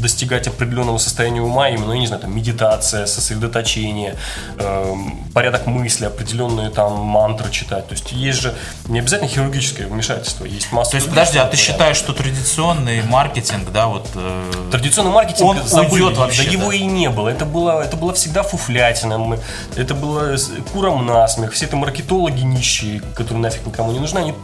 достигать 0.00 0.46
определенного 0.48 0.98
состояния 0.98 1.40
ума, 1.42 1.68
именно, 1.68 1.92
я 1.92 1.98
не 1.98 2.06
знаю, 2.06 2.22
там, 2.22 2.34
медитация, 2.34 3.06
сосредоточение, 3.06 4.16
эм, 4.58 5.16
порядок 5.34 5.66
мысли, 5.66 6.04
определенные 6.06 6.70
там 6.70 6.98
мантры 7.00 7.50
читать. 7.50 7.86
То 7.88 7.92
есть 7.94 8.12
есть 8.12 8.40
же 8.40 8.54
не 8.88 8.98
обязательно 9.00 9.28
хирургическое 9.28 9.86
вмешательство, 9.86 10.44
есть 10.44 10.72
масса... 10.72 10.92
То 10.92 10.96
есть, 10.98 11.08
подожди, 11.08 11.38
а 11.38 11.46
ты 11.46 11.56
считаешь, 11.56 11.96
что 11.96 12.12
традиционный 12.12 13.02
маркетинг, 13.02 13.70
да, 13.72 13.86
вот... 13.86 14.08
э, 14.14 14.52
Традиционный 14.70 15.12
маркетинг 15.12 15.48
Он 15.48 15.62
забыли, 15.66 16.02
уйдет 16.02 16.18
вообще, 16.18 16.44
да 16.44 16.50
его 16.50 16.70
да. 16.70 16.76
и 16.76 16.84
не 16.84 17.10
было. 17.10 17.28
Это 17.28 17.44
было, 17.44 17.82
это 17.82 17.96
было 17.96 18.12
всегда 18.14 18.42
фуфлятина. 18.42 19.18
Мы- 19.18 19.38
Это 19.76 19.94
было 19.94 20.36
куром 20.72 21.06
насмех. 21.06 21.52
Все 21.52 21.66
это 21.66 21.76
маркетологи 21.76 22.40
нищие, 22.42 23.00
которые 23.14 23.42
нафиг 23.42 23.66
никому 23.66 23.92
не 23.92 24.00
нужны. 24.00 24.18
Они, 24.18 24.34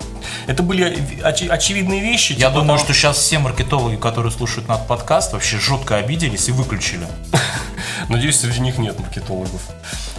это 0.46 0.62
были 0.62 0.84
очи- 1.22 1.48
очевидные 1.48 2.00
вещи. 2.00 2.32
Я 2.32 2.48
типа 2.48 2.60
думаю, 2.60 2.78
там- 2.78 2.86
что 2.86 2.94
сейчас 2.94 3.16
все 3.18 3.38
маркетологи, 3.38 3.96
которые 3.96 4.32
слушают 4.32 4.68
наш 4.68 4.80
подкаст, 4.86 5.32
вообще 5.42 5.58
жутко 5.58 5.96
обиделись 5.96 6.48
и 6.48 6.52
выключили. 6.52 7.04
Надеюсь, 8.08 8.38
среди 8.38 8.60
них 8.60 8.78
нет 8.78 8.96
маркетологов. 9.00 9.60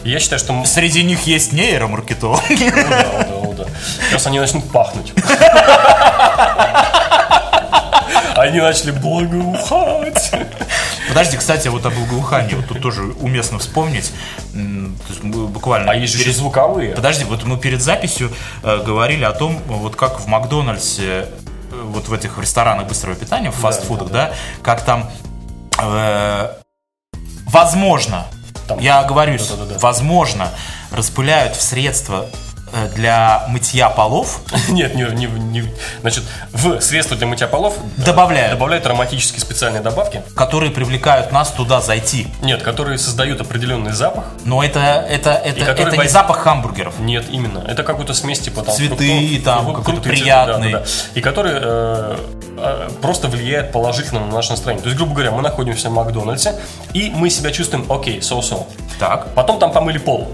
Я 0.04 0.20
считаю, 0.20 0.38
что... 0.38 0.66
Среди 0.66 1.02
них 1.02 1.26
есть 1.26 1.54
нейромаркетологи. 1.54 2.68
О, 2.68 2.90
да, 2.90 3.00
о, 3.00 3.24
да, 3.24 3.36
о, 3.36 3.54
да. 3.54 3.66
Сейчас 4.10 4.28
они 4.28 4.42
начнут 4.42 4.70
пахнуть. 4.70 5.14
Они 8.36 8.60
начали 8.60 8.92
благоухать. 8.92 10.32
Подожди, 11.08 11.38
кстати, 11.38 11.70
вот 11.70 11.86
о 11.86 11.90
благоухании, 11.90 12.56
вот 12.56 12.68
тут 12.68 12.82
тоже 12.82 13.04
уместно 13.22 13.60
вспомнить. 13.60 14.12
Буквально... 15.24 15.90
А 15.90 15.96
есть 15.96 16.12
же 16.14 16.20
перед- 16.20 16.36
звуковые. 16.36 16.96
Подожди, 16.96 17.24
вот 17.24 17.46
мы 17.46 17.58
перед 17.58 17.82
записью 17.82 18.34
э, 18.64 18.82
говорили 18.84 19.24
о 19.24 19.32
том, 19.32 19.62
вот 19.68 19.96
как 19.96 20.20
в 20.20 20.28
Макдональдсе, 20.28 21.28
вот 21.84 22.08
в 22.08 22.14
этих 22.14 22.38
ресторанах 22.38 22.88
быстрого 22.88 23.16
питания, 23.16 23.52
в 23.52 23.56
фастфудах, 23.56 24.10
да, 24.10 24.34
как 24.62 24.82
там, 24.84 25.10
э, 25.80 26.50
возможно, 27.46 28.26
Там- 28.68 28.80
я 28.80 29.00
оговорюсь, 29.00 29.48
Да-да-да. 29.48 29.80
возможно, 29.80 30.50
распыляют 30.92 31.56
в 31.56 31.62
средства 31.62 32.28
для 32.96 33.46
мытья 33.50 33.90
полов, 33.90 34.42
Нет, 34.70 34.96
не, 34.96 35.04
не, 35.04 35.26
не- 35.28 35.74
значит, 36.02 36.24
в 36.52 36.80
средства 36.82 37.16
для 37.16 37.28
мытья 37.28 37.48
полов 37.48 37.76
добавляют, 37.98 38.52
добавляют 38.52 38.86
ароматические 38.86 39.40
специальные 39.42 39.82
добавки. 39.82 40.22
которые 40.36 40.72
привлекают 40.72 41.32
нас 41.32 41.52
туда 41.52 41.82
зайти. 41.82 42.28
Нет, 42.42 42.64
которые 42.64 42.98
создают 42.98 43.42
определенный 43.42 43.92
запах. 43.94 44.26
Но 44.46 44.64
это, 44.64 44.80
это, 44.80 45.32
это, 45.32 45.60
которые 45.60 45.88
это 45.88 45.98
не 45.98 46.04
воз- 46.04 46.12
запах 46.12 46.38
хамбургеров. 46.38 47.00
Нет, 47.00 47.26
именно. 47.30 47.60
Это 47.68 47.84
какой-то 47.84 48.14
смесь 48.14 48.40
типа 48.40 48.62
там 48.64 48.76
Цветы 48.76 49.08
фруктов, 49.08 49.44
там, 49.44 49.66
какой-то 49.76 50.02
цветы, 50.02 50.10
приятный. 50.10 50.72
да, 50.72 50.80
да, 50.80 50.86
да. 50.86 50.92
И 51.14 51.22
который 51.22 51.52
э, 51.56 52.18
э, 52.58 52.90
просто 53.02 53.28
влияет 53.28 53.72
положительно 53.72 54.22
на 54.22 54.34
наше 54.34 54.52
настроение. 54.52 54.82
То 54.84 54.90
есть, 54.90 54.98
грубо 54.98 55.14
говоря, 55.14 55.32
мы 55.32 55.42
находимся 55.42 55.90
в 55.90 55.94
Макдональдсе, 55.94 56.56
и 56.94 57.12
мы 57.16 57.30
себя 57.30 57.52
чувствуем 57.52 57.92
окей, 57.92 58.20
so-so. 58.20 58.66
Так. 59.00 59.34
Потом 59.36 59.60
там 59.60 59.72
помыли 59.72 59.98
пол. 59.98 60.28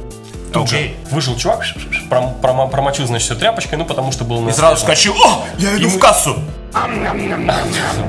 Тут 0.54 0.66
Окей. 0.68 0.98
же 1.10 1.16
вышел 1.16 1.36
чувак, 1.38 1.64
пром- 2.10 2.40
промо- 2.42 2.70
промочил, 2.70 3.06
значит, 3.06 3.26
все 3.26 3.36
тряпочкой, 3.36 3.78
ну, 3.78 3.86
потому 3.86 4.12
что 4.12 4.24
был 4.26 4.48
И 4.48 4.52
сразу 4.52 4.82
скачу, 4.82 5.14
о, 5.14 5.46
я 5.60 5.76
иду 5.76 5.86
И 5.86 5.90
в 5.90 5.94
мы- 5.96 6.00
кассу. 6.00 6.36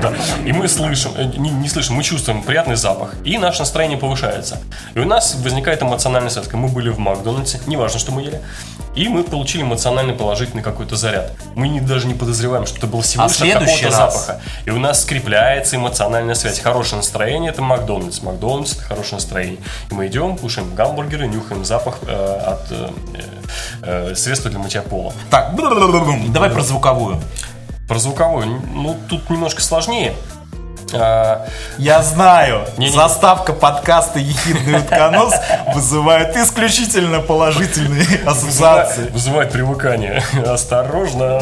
Да. 0.01 0.13
И 0.45 0.51
мы 0.51 0.67
слышим, 0.67 1.11
э, 1.15 1.23
не, 1.37 1.49
не 1.49 1.69
слышим, 1.69 1.95
мы 1.95 2.03
чувствуем 2.03 2.43
приятный 2.43 2.75
запах, 2.75 3.15
и 3.23 3.37
наше 3.37 3.59
настроение 3.59 3.97
повышается. 3.97 4.59
И 4.95 4.99
у 4.99 5.05
нас 5.05 5.35
возникает 5.35 5.81
эмоциональная 5.81 6.29
связка. 6.29 6.57
Мы 6.57 6.67
были 6.67 6.89
в 6.89 6.99
Макдональдсе, 6.99 7.59
неважно, 7.67 7.99
что 7.99 8.11
мы 8.11 8.21
ели, 8.21 8.41
и 8.95 9.07
мы 9.07 9.23
получили 9.23 9.63
эмоциональный 9.63 10.13
положительный 10.13 10.63
какой-то 10.63 10.95
заряд. 10.95 11.31
Мы 11.55 11.69
не, 11.69 11.79
даже 11.79 12.07
не 12.07 12.13
подозреваем, 12.13 12.65
что 12.65 12.77
это 12.77 12.87
был 12.87 13.01
всего 13.01 13.23
А 13.23 13.27
лишь 13.27 13.35
следующий 13.37 13.83
какого-то 13.83 13.97
раз? 13.97 14.13
запаха. 14.13 14.41
И 14.65 14.69
у 14.69 14.79
нас 14.79 15.01
скрепляется 15.01 15.77
эмоциональная 15.77 16.35
связь. 16.35 16.59
Хорошее 16.59 16.97
настроение 16.97 17.51
это 17.51 17.61
Макдональдс. 17.61 18.21
Макдональдс 18.21 18.73
это 18.73 18.83
хорошее 18.83 19.15
настроение. 19.15 19.59
И 19.89 19.93
мы 19.93 20.07
идем, 20.07 20.37
кушаем 20.37 20.75
гамбургеры, 20.75 21.27
нюхаем 21.27 21.63
запах 21.63 21.99
э, 22.05 22.11
от 22.13 22.71
э, 22.71 22.89
э, 23.83 24.15
средства 24.15 24.49
для 24.49 24.59
мытья 24.59 24.81
пола. 24.81 25.13
Так, 25.29 25.55
давай 25.55 26.49
про 26.49 26.61
звуковую. 26.61 27.21
Про 27.87 27.99
звуковую, 27.99 28.61
ну 28.73 28.97
тут 29.09 29.29
немножко 29.29 29.61
сложнее. 29.61 30.13
А, 30.93 31.45
Я 31.77 32.01
знаю, 32.03 32.65
Не-не-не. 32.77 32.95
заставка 32.95 33.53
подкаста 33.53 34.19
«Ехидный 34.19 34.79
утконос» 34.79 35.33
вызывает 35.73 36.35
исключительно 36.35 37.19
положительные 37.19 38.07
ассоциации. 38.25 39.09
Вызывает 39.09 39.51
привыкание. 39.51 40.23
Осторожно. 40.45 41.41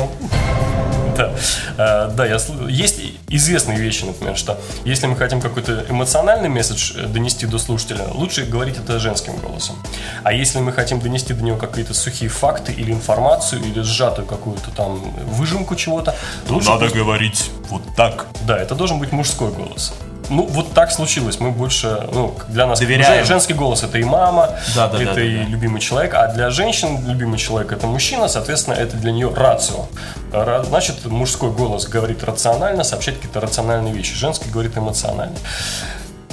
Да, 1.20 1.36
А, 1.78 2.08
да 2.10 2.26
я, 2.26 2.38
есть 2.70 3.02
известные 3.30 3.78
вещи, 3.78 4.06
например, 4.06 4.38
что 4.38 4.58
если 4.86 5.08
мы 5.08 5.16
хотим 5.18 5.42
какой-то 5.42 5.86
эмоциональный 5.90 6.50
месседж 6.50 6.94
э, 6.96 7.08
донести 7.08 7.46
до 7.46 7.60
слушателя, 7.60 8.06
лучше 8.14 8.46
говорить 8.46 8.78
это 8.78 9.00
женским 9.00 9.36
голосом. 9.38 9.76
А 10.24 10.32
если 10.34 10.60
мы 10.60 10.72
хотим 10.72 11.00
донести 11.00 11.34
до 11.34 11.44
него 11.44 11.58
какие-то 11.58 11.94
сухие 11.94 12.30
факты 12.30 12.72
или 12.72 12.92
информацию, 12.92 13.62
или 13.62 13.82
сжатую 13.82 14.26
какую-то 14.28 14.72
там 14.72 15.00
выжимку 15.26 15.76
чего-то, 15.76 16.16
лучше 16.50 16.70
Надо 16.70 16.86
пусть- 16.86 16.96
говорить 16.96 17.52
вот 17.70 17.82
так. 17.96 18.26
Да, 18.48 18.58
это 18.58 18.76
должен 18.76 19.00
быть 19.00 19.12
мужской 19.12 19.52
голос. 19.52 19.94
Ну, 20.30 20.46
вот 20.46 20.74
так 20.74 20.92
случилось. 20.92 21.40
Мы 21.40 21.52
больше, 21.52 22.08
ну, 22.14 22.36
для 22.50 22.66
нас 22.68 22.80
Доверяем. 22.80 23.14
жен- 23.20 23.26
женский 23.26 23.54
голос 23.54 23.84
это 23.84 23.98
и 23.98 24.04
мама, 24.04 24.50
Да, 24.76 24.88
да, 24.88 25.02
это 25.02 25.16
да, 25.16 25.22
и 25.22 25.38
да, 25.38 25.44
да. 25.44 25.50
любимый 25.50 25.82
человек, 25.82 26.14
а 26.14 26.28
для 26.28 26.50
женщин 26.52 27.06
любимый 27.08 27.38
человек 27.40 27.72
это 27.72 27.88
мужчина, 27.88 28.28
соответственно, 28.28 28.76
это 28.76 28.96
для 28.98 29.12
нее 29.12 29.34
рацио. 29.34 29.88
Ра- 30.32 30.64
Значит, 30.66 31.06
мужской 31.06 31.50
голос 31.52 31.88
говорит 31.88 32.24
рационально, 32.24 32.84
сообщает 32.84 33.18
какие-то 33.18 33.40
рациональные 33.40 33.94
вещи, 33.94 34.14
женский 34.16 34.50
говорит 34.50 34.78
эмоционально. 34.78 35.36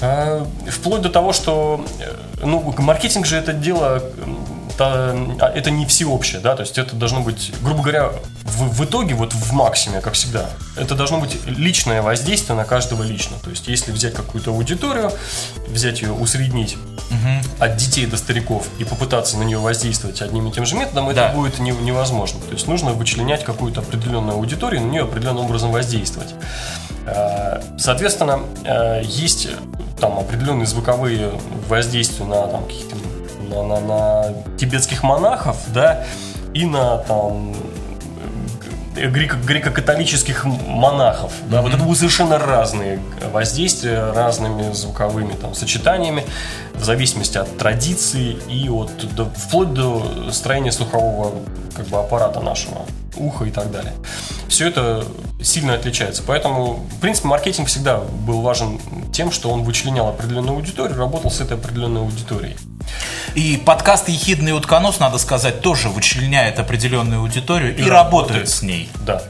А, 0.02 0.46
Вплоть 0.70 1.00
до 1.00 1.08
того, 1.08 1.32
что 1.32 1.82
э, 2.00 2.12
ну, 2.44 2.74
маркетинг 2.78 3.24
же 3.24 3.38
это 3.38 3.54
дело, 3.54 4.02
это 4.84 5.70
не 5.70 5.86
всеобщее, 5.86 6.40
да, 6.40 6.54
то 6.54 6.62
есть 6.62 6.76
это 6.78 6.94
должно 6.96 7.20
быть, 7.20 7.52
грубо 7.62 7.82
говоря, 7.82 8.10
в, 8.44 8.70
в 8.80 8.84
итоге, 8.84 9.14
вот 9.14 9.32
в 9.32 9.52
максиме, 9.52 10.00
как 10.00 10.14
всегда, 10.14 10.50
это 10.76 10.94
должно 10.94 11.18
быть 11.20 11.38
личное 11.46 12.02
воздействие 12.02 12.56
на 12.56 12.64
каждого 12.64 13.02
лично. 13.02 13.36
То 13.42 13.50
есть 13.50 13.68
если 13.68 13.92
взять 13.92 14.14
какую-то 14.14 14.50
аудиторию, 14.50 15.10
взять 15.68 16.02
ее, 16.02 16.12
усреднить 16.12 16.76
от 17.58 17.76
детей 17.76 18.06
до 18.06 18.16
стариков 18.16 18.66
и 18.78 18.84
попытаться 18.84 19.38
на 19.38 19.42
нее 19.44 19.58
воздействовать 19.58 20.20
одним 20.22 20.48
и 20.48 20.52
тем 20.52 20.66
же 20.66 20.74
методом, 20.76 21.08
это 21.08 21.20
Да. 21.20 21.28
будет 21.32 21.58
не- 21.58 21.70
невозможно. 21.70 22.40
То 22.40 22.52
есть 22.52 22.66
нужно 22.66 22.92
вычленять 22.92 23.44
какую-то 23.44 23.80
определенную 23.80 24.34
аудиторию, 24.36 24.82
на 24.82 24.90
нее 24.90 25.02
определенным 25.02 25.44
образом 25.46 25.70
воздействовать. 25.72 26.34
Э, 27.06 27.60
Соответственно, 27.78 28.40
э, 28.64 29.02
есть 29.04 29.48
там 30.00 30.18
определенные 30.18 30.66
звуковые 30.66 31.32
воздействия 31.68 32.24
на 32.26 32.46
там 32.48 32.64
каких-то 32.64 32.96
на, 33.62 33.80
на- 33.80 34.34
тибетских 34.58 35.02
монахов, 35.02 35.56
да, 35.68 36.04
и 36.54 36.64
на 36.66 36.98
там 36.98 37.54
греко- 38.94 39.36
греко-католических 39.44 40.44
монахов. 40.44 41.32
Да, 41.50 41.60
Вот 41.62 41.74
это 41.74 41.82
будут 41.82 41.98
совершенно 41.98 42.38
разные 42.38 43.00
воздействия, 43.32 44.12
разными 44.12 44.72
звуковыми 44.72 45.34
там, 45.34 45.54
сочетаниями, 45.54 46.24
в 46.74 46.84
зависимости 46.84 47.38
от 47.38 47.58
традиции 47.58 48.36
и 48.48 48.68
от 48.68 48.90
до- 49.14 49.26
вплоть 49.36 49.72
до 49.74 50.30
строения 50.32 50.72
слухового 50.72 51.34
как 51.76 51.86
бы, 51.86 51.98
аппарата 51.98 52.40
нашего, 52.40 52.86
уха 53.16 53.44
и 53.44 53.50
так 53.50 53.70
далее. 53.70 53.92
Все 54.48 54.68
это 54.68 55.04
сильно 55.42 55.74
отличается. 55.74 56.22
Поэтому, 56.26 56.86
в 56.90 57.00
принципе, 57.00 57.28
маркетинг 57.28 57.68
всегда 57.68 57.98
был 57.98 58.40
важен 58.40 58.80
тем, 59.12 59.30
что 59.30 59.50
он 59.50 59.62
вычленял 59.62 60.08
определенную 60.08 60.56
аудиторию, 60.56 60.96
работал 60.98 61.30
с 61.30 61.40
этой 61.40 61.56
определенной 61.56 62.00
аудиторией. 62.00 62.56
И 63.34 63.60
подкаст 63.64 64.08
«Ехидный 64.08 64.52
утконос», 64.52 64.98
надо 65.00 65.18
сказать, 65.18 65.60
тоже 65.60 65.88
вычленяет 65.88 66.58
определенную 66.58 67.20
аудиторию 67.20 67.76
и, 67.76 67.82
И 67.82 67.88
работает 67.88 67.96
работает. 67.96 68.48
с 68.48 68.62
ней. 68.62 68.88
Да. 69.04 69.22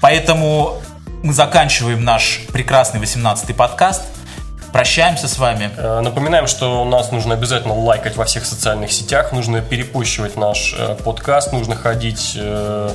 Поэтому 0.00 0.80
мы 1.22 1.32
заканчиваем 1.32 2.04
наш 2.04 2.40
прекрасный 2.52 3.00
18-й 3.00 3.54
подкаст. 3.54 4.02
Прощаемся 4.72 5.28
с 5.28 5.38
вами. 5.38 5.70
Э, 5.76 6.00
Напоминаем, 6.00 6.46
что 6.46 6.86
нас 6.86 7.12
нужно 7.12 7.34
обязательно 7.34 7.74
лайкать 7.74 8.16
во 8.16 8.24
всех 8.24 8.46
социальных 8.46 8.90
сетях, 8.90 9.32
нужно 9.32 9.60
перепощивать 9.60 10.36
наш 10.36 10.74
э, 10.78 10.96
подкаст, 11.04 11.52
нужно 11.52 11.76
ходить 11.76 12.32
э, 12.36 12.90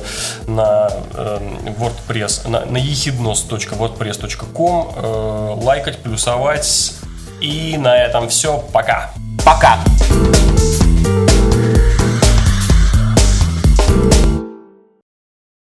на 0.46 0.90
WordPress, 1.12 2.48
на, 2.48 2.66
на 2.66 2.78
ехиднос.wordpress.com, 2.78 5.62
лайкать, 5.62 5.98
плюсовать. 5.98 6.94
И 7.40 7.76
на 7.78 7.96
этом 7.96 8.28
все. 8.28 8.58
Пока! 8.72 9.12
Пока! 9.44 9.78